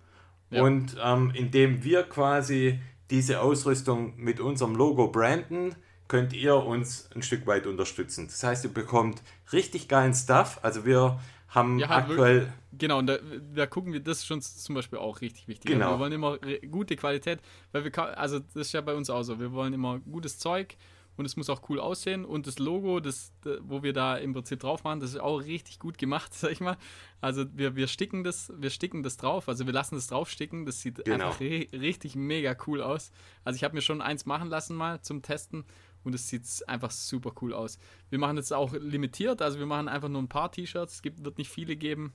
[0.55, 0.63] Ja.
[0.63, 2.79] Und ähm, indem wir quasi
[3.11, 5.75] diese Ausrüstung mit unserem Logo branden,
[6.07, 8.27] könnt ihr uns ein Stück weit unterstützen.
[8.27, 9.21] Das heißt, ihr bekommt
[9.53, 10.59] richtig geilen Stuff.
[10.61, 12.35] Also wir haben Ja, halt aktuell.
[12.41, 13.17] wirklich- Genau, und da,
[13.55, 15.71] da gucken wir, das ist schon zum Beispiel auch richtig wichtig.
[15.71, 15.91] Genau.
[15.93, 16.37] Wir wollen immer
[16.69, 17.39] gute Qualität,
[17.71, 20.75] weil wir, also das ist ja bei uns auch so, wir wollen immer gutes Zeug
[21.17, 24.33] und es muss auch cool aussehen und das Logo, das, da- wo wir da im
[24.33, 26.77] Prinzip drauf machen, das ist auch richtig gut gemacht, sag ich mal.
[27.21, 30.81] Also wir, wir sticken das, wir sticken das drauf, also wir lassen das draufsticken, das
[30.81, 31.25] sieht Genau.
[31.27, 33.11] einfach ri richtig mega cool aus.
[33.43, 35.65] Also ich habe mir schon eins machen lassen mal zum Testen
[36.03, 37.79] und es sieht einfach super cool aus.
[38.09, 41.23] Wir machen jetzt auch limitiert, also wir machen einfach nur ein paar T-Shirts, es gibt,
[41.25, 42.13] wird nicht viele geben.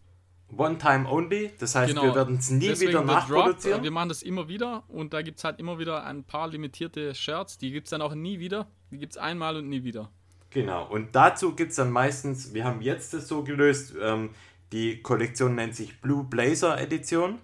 [0.57, 1.53] One time only.
[1.59, 2.03] Das heißt, Genau.
[2.05, 3.83] wir werden es nie Deswegen wieder wird Drop, nachproduzieren.
[3.83, 7.15] wir machen das immer wieder und da gibt es halt immer wieder ein paar limitierte
[7.15, 8.67] Shirts, die gibt es dann auch nie wieder.
[8.91, 10.11] Die gibt es einmal und nie wieder.
[10.51, 14.31] Genau, und dazu gibt es dann meistens, wir haben jetzt das so gelöst, ähm,
[14.73, 17.39] die Kollektion nennt sich Blue Blazer Edition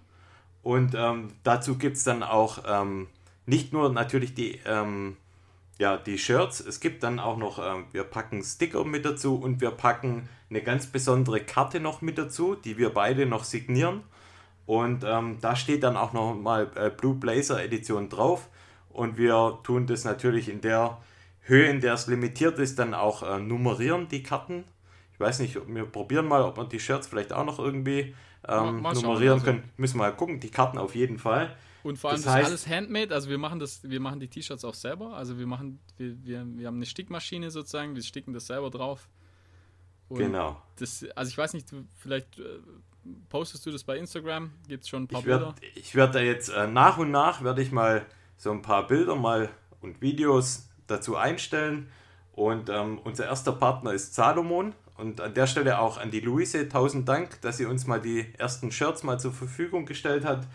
[0.62, 3.06] und ähm, dazu gibt es dann auch ähm,
[3.46, 5.16] nicht nur natürlich die, ähm,
[5.78, 9.60] ja, die Shirts, es gibt dann auch noch, ähm, wir packen Sticker mit dazu und
[9.60, 14.02] wir packen eine ganz besondere Karte noch mit dazu, die wir beide noch signieren
[14.66, 18.48] und ähm, da steht dann auch noch mal äh, Blue Blazer Edition drauf
[18.90, 20.98] und wir tun das natürlich in der
[21.42, 24.64] Höhe, in der es limitiert ist, dann auch äh, nummerieren die Karten.
[25.12, 28.14] Ich weiß nicht, ob wir probieren mal, ob wir die Shirts vielleicht auch noch irgendwie
[28.48, 29.44] ähm, schauen, nummerieren also.
[29.44, 29.70] können.
[29.76, 31.56] Müssen wir mal gucken, die Karten auf jeden Fall.
[31.86, 34.20] Und vor allem Das das, heißt- ist alles handmade, also wir machen das, wir machen
[34.20, 35.14] die T-Shirts auch selber.
[35.14, 39.08] Also wir machen, wir, wir, wir haben eine Stickmaschine sozusagen, wir sticken das selber drauf.
[40.08, 40.60] Und Genau.
[40.78, 41.68] Das, also ich weiß nicht,
[41.98, 42.58] vielleicht äh,
[43.28, 45.76] postest du das bei Instagram, gibt es schon ein paar Ich werde Bilder.
[45.76, 48.04] ich werd da jetzt äh, nach und nach werde ich mal
[48.36, 49.48] so ein paar Bilder mal
[49.80, 51.88] und Videos dazu einstellen.
[52.32, 54.74] Und ähm, unser erster Partner ist Salomon.
[54.96, 58.26] Und an der Stelle auch an die Luise tausend Dank, dass sie uns mal die
[58.38, 60.46] ersten Shirts mal zur Verfügung gestellt hat.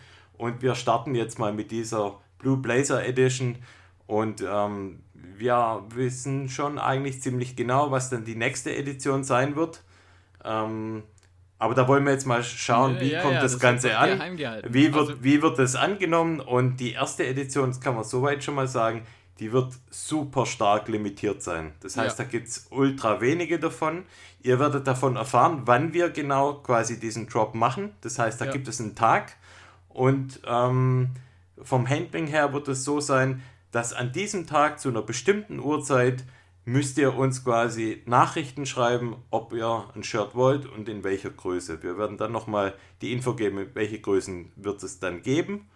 [0.42, 3.58] Und wir starten jetzt mal mit dieser Blue Blazer Edition.
[4.08, 9.84] Und ähm, wir wissen schon eigentlich ziemlich genau, was dann die nächste Edition sein wird.
[10.44, 11.04] Ähm,
[11.60, 14.18] aber da wollen wir jetzt mal schauen, wie Ja, kommt ja, das, das Ganze an.
[14.68, 16.40] Wie wird, Also- wie wird das angenommen?
[16.40, 19.06] Und die erste Edition, das kann man soweit schon mal sagen,
[19.38, 21.72] die wird super stark limitiert sein.
[21.80, 22.24] Das heißt, Ja.
[22.24, 24.02] da gibt es ultra wenige davon.
[24.42, 27.92] Ihr werdet davon erfahren, wann wir genau quasi diesen Drop machen.
[28.00, 29.36] Das heißt, da gibt es einen Tag.
[29.92, 31.10] Und ähm,
[31.60, 36.24] vom Handling her wird es so sein, dass an diesem Tag zu einer bestimmten Uhrzeit
[36.64, 41.82] müsst ihr uns quasi Nachrichten schreiben, ob ihr ein Shirt wollt und in welcher Größe.
[41.82, 45.68] Wir werden dann nochmal die Info geben, welche Größen wird es dann geben.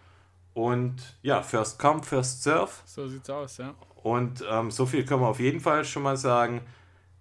[0.53, 2.71] Und ja, first come, first serve.
[2.85, 3.75] So sieht's aus, ja.
[4.01, 6.61] Und ähm, so viel können wir auf jeden Fall schon mal sagen.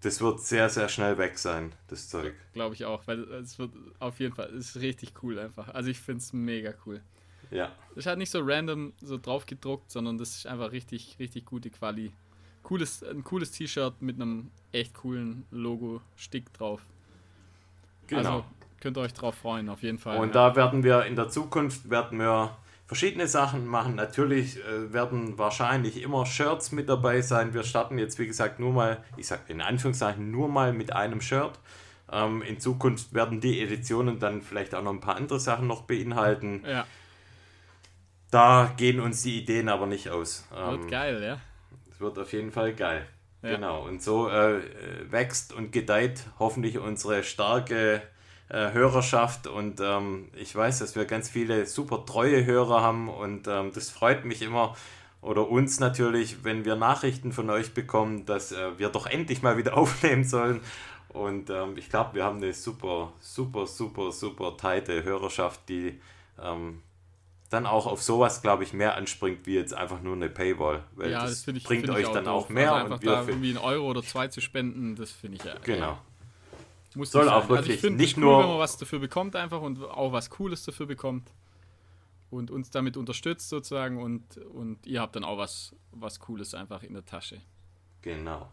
[0.03, 2.35] Das wird sehr, sehr schnell weg sein, das Zeug.
[2.53, 5.69] Glaube ich auch, weil es wird auf jeden Fall, es ist richtig cool einfach.
[5.69, 7.01] Also ich finde es mega cool.
[7.51, 11.17] Ja, Das ist halt nicht so random so drauf gedruckt, sondern das ist einfach richtig,
[11.19, 12.13] richtig gute Quali.
[12.63, 16.85] Cooles, ein cooles T-Shirt mit einem echt coolen Logo-Stick drauf.
[18.09, 18.19] genau.
[18.19, 18.45] Also
[18.81, 20.19] könnt ihr euch drauf freuen, auf jeden Fall.
[20.19, 20.51] Und ja.
[20.51, 22.57] da werden wir in der Zukunft werden wir
[22.87, 23.95] verschiedene Sachen machen.
[23.97, 27.53] Natürlich äh, werden wahrscheinlich immer Shirts mit dabei sein.
[27.55, 31.21] Wir starten jetzt, wie gesagt, nur mal, ich sag in Anführungszeichen, nur mal mit einem
[31.21, 31.59] Shirt.
[32.11, 35.83] Ähm, in Zukunft werden die Editionen dann vielleicht auch noch ein paar andere Sachen noch
[35.83, 36.63] beinhalten.
[36.65, 36.87] ja,
[38.31, 40.47] Da gehen uns die Ideen aber nicht aus.
[40.51, 41.41] wird Ähm, geil, ja.
[41.91, 43.07] es wird auf jeden Fall geil.
[43.43, 43.57] Ja.
[43.57, 43.85] Genau.
[43.85, 44.63] Und so äh, äh,
[45.11, 48.03] wächst und gedeiht hoffentlich unsere starke
[48.49, 49.47] äh, Hörerschaft.
[49.47, 53.09] Und ähm, ich weiß, dass wir ganz viele super treue Hörer haben.
[53.09, 54.77] Und ähm, das freut mich immer.
[55.21, 59.57] Oder uns natürlich, wenn wir Nachrichten von euch bekommen, dass äh, wir doch endlich mal
[59.57, 60.61] wieder aufnehmen sollen.
[61.09, 65.99] Und ähm, ich glaube, wir haben eine super, super, super, super teite Hörerschaft, die
[66.41, 66.83] ähm,
[67.51, 70.85] dann auch auf sowas, glaube ich, mehr anspringt, wie jetzt einfach nur eine Paywall.
[70.95, 72.45] Weil Ja, das, das, ich bringt euch dann doof.
[72.45, 72.73] auch mehr.
[72.73, 75.45] Also einfach und wir da irgendwie einen Euro oder zwei zu spenden, das finde ich
[75.45, 75.55] ja.
[75.63, 75.99] genau.
[76.97, 79.61] Muss Soll auch wirklich ich finde nicht cool, nur- wenn man was dafür bekommt einfach
[79.61, 81.31] und auch was Cooles dafür bekommt
[82.31, 86.83] und uns damit unterstützt sozusagen und, und ihr habt dann auch was, was Cooles einfach
[86.83, 87.43] in der Tasche.
[88.01, 88.49] Genau.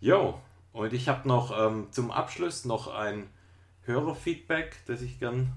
[0.00, 0.40] Jo,
[0.72, 3.28] und ich habe noch ähm, zum Abschluss noch ein
[3.82, 5.52] Hörerfeedback, das ich gern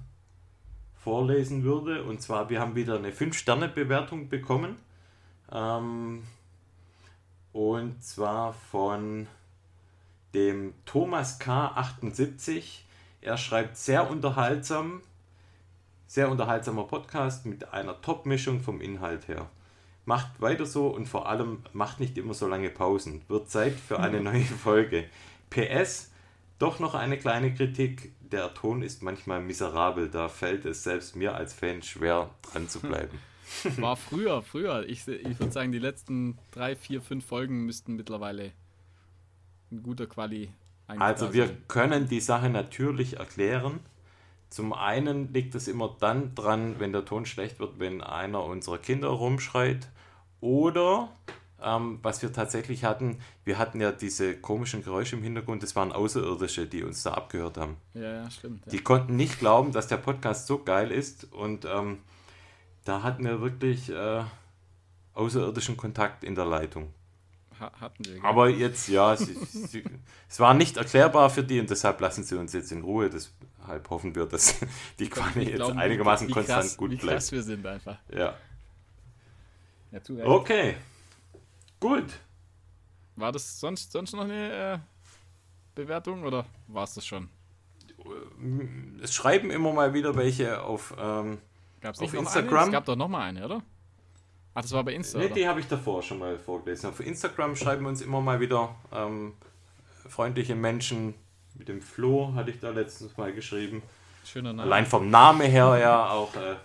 [0.95, 2.03] vorlesen würde.
[2.03, 4.77] Und zwar, wir haben wieder eine 5-Sterne-Bewertung bekommen.
[5.51, 6.23] Ähm,
[7.53, 9.27] und zwar von
[10.33, 12.79] dem Thomas K78.
[13.21, 15.01] Er schreibt sehr unterhaltsam,
[16.07, 19.49] sehr unterhaltsamer Podcast mit einer Top-Mischung vom Inhalt her.
[20.05, 23.21] Macht weiter so und vor allem macht nicht immer so lange Pausen.
[23.29, 25.05] Wird Zeit für eine neue Folge.
[25.49, 26.11] PS,
[26.59, 28.11] doch noch eine kleine Kritik.
[28.19, 32.79] Der Ton ist manchmal miserabel, da fällt es selbst mir als Fan schwer dran zu
[32.81, 33.17] bleiben.
[33.77, 34.87] War früher, früher.
[34.87, 38.51] Ich, ich würde sagen, die letzten drei, vier, fünf Folgen müssten mittlerweile
[39.73, 40.49] in guter Quali
[40.87, 43.79] Also wir können die Sache natürlich erklären.
[44.49, 48.77] Zum einen liegt es immer dann dran, wenn der Ton schlecht wird, wenn einer unserer
[48.77, 49.89] Kinder rumschreit.
[50.41, 51.09] Oder
[51.59, 55.91] ähm, was wir tatsächlich hatten, wir hatten ja diese komischen Geräusche im Hintergrund, das waren
[55.91, 57.77] Außerirdische, die uns da abgehört haben.
[57.93, 58.65] Ja, ja, stimmt.
[58.65, 58.71] Ja.
[58.73, 61.99] Die konnten nicht glauben, dass der Podcast so geil ist und ähm,
[62.85, 64.23] da hatten wir wirklich äh,
[65.13, 66.93] außerirdischen Kontakt in der Leitung.
[67.59, 68.13] Ha hatten wir.
[68.15, 68.25] gell?
[68.25, 69.83] Aber jetzt, ja, sie, sie,
[70.29, 73.09] es war nicht erklärbar für die und deshalb lassen sie uns jetzt in Ruhe.
[73.09, 74.55] Deshalb hoffen wir, dass
[74.99, 77.13] die Quali jetzt glauben, wie- einigermaßen wie konstant krass, gut wie bleibt.
[77.19, 77.97] krass wir sind einfach.
[78.11, 78.35] Ja.
[79.91, 79.99] Ja.
[80.25, 80.75] Okay.
[81.79, 82.05] Gut.
[83.15, 84.77] War das sonst, sonst noch eine äh,
[85.75, 87.29] Bewertung oder war es das schon?
[89.01, 90.93] Es schreiben immer mal wieder welche auf.
[90.97, 91.37] Ähm,
[91.79, 92.65] Gab's Auf Instagram?
[92.65, 93.61] Es gab doch noch mal eine, oder?
[94.55, 95.33] Ach, das war bei Insta, ne, oder?
[95.33, 96.89] die habe ich davor schon mal vorgelesen.
[96.89, 99.33] Auf Instagram schreiben uns immer mal wieder ähm,
[100.07, 101.15] freundliche Menschen.
[101.55, 103.81] Mit dem Flo hatte ich da letztens mal geschrieben.
[104.25, 104.63] Schöner Name.
[104.63, 106.35] Allein vom Namen her ja auch.
[106.35, 106.55] Äh,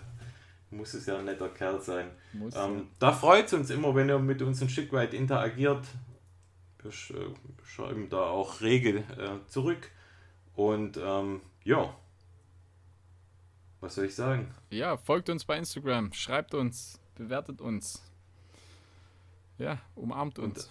[0.71, 2.11] muss es ja ein netter Kerl sein.
[2.33, 5.85] Muss, Ähm, da freut es uns immer, wenn ihr mit uns ein Stück weit interagiert.
[6.81, 7.33] Wir sch äh,
[7.65, 9.89] schreiben da auch rege äh, zurück.
[10.55, 11.93] Und ähm, ja,
[13.81, 14.53] was soll ich sagen?
[14.69, 14.77] ja.
[14.77, 18.01] ja, folgt uns bei Instagram, schreibt uns, bewertet uns.
[19.59, 20.69] Ja, umarmt Und- uns.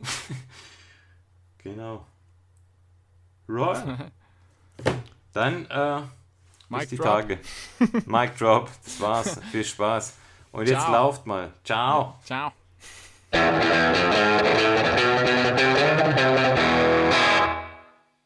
[1.58, 2.06] Genau.
[3.48, 4.12] Right.
[5.32, 6.00] Dann äh,
[6.68, 7.06] bis Mic die drop.
[7.06, 7.40] Tage.
[8.06, 9.40] Mic Drop, das war's.
[9.50, 10.14] Viel Spaß.
[10.52, 10.92] Und jetzt Ciao.
[10.92, 11.52] lauft mal.
[11.64, 12.20] Ciao.
[12.24, 12.52] Ciao.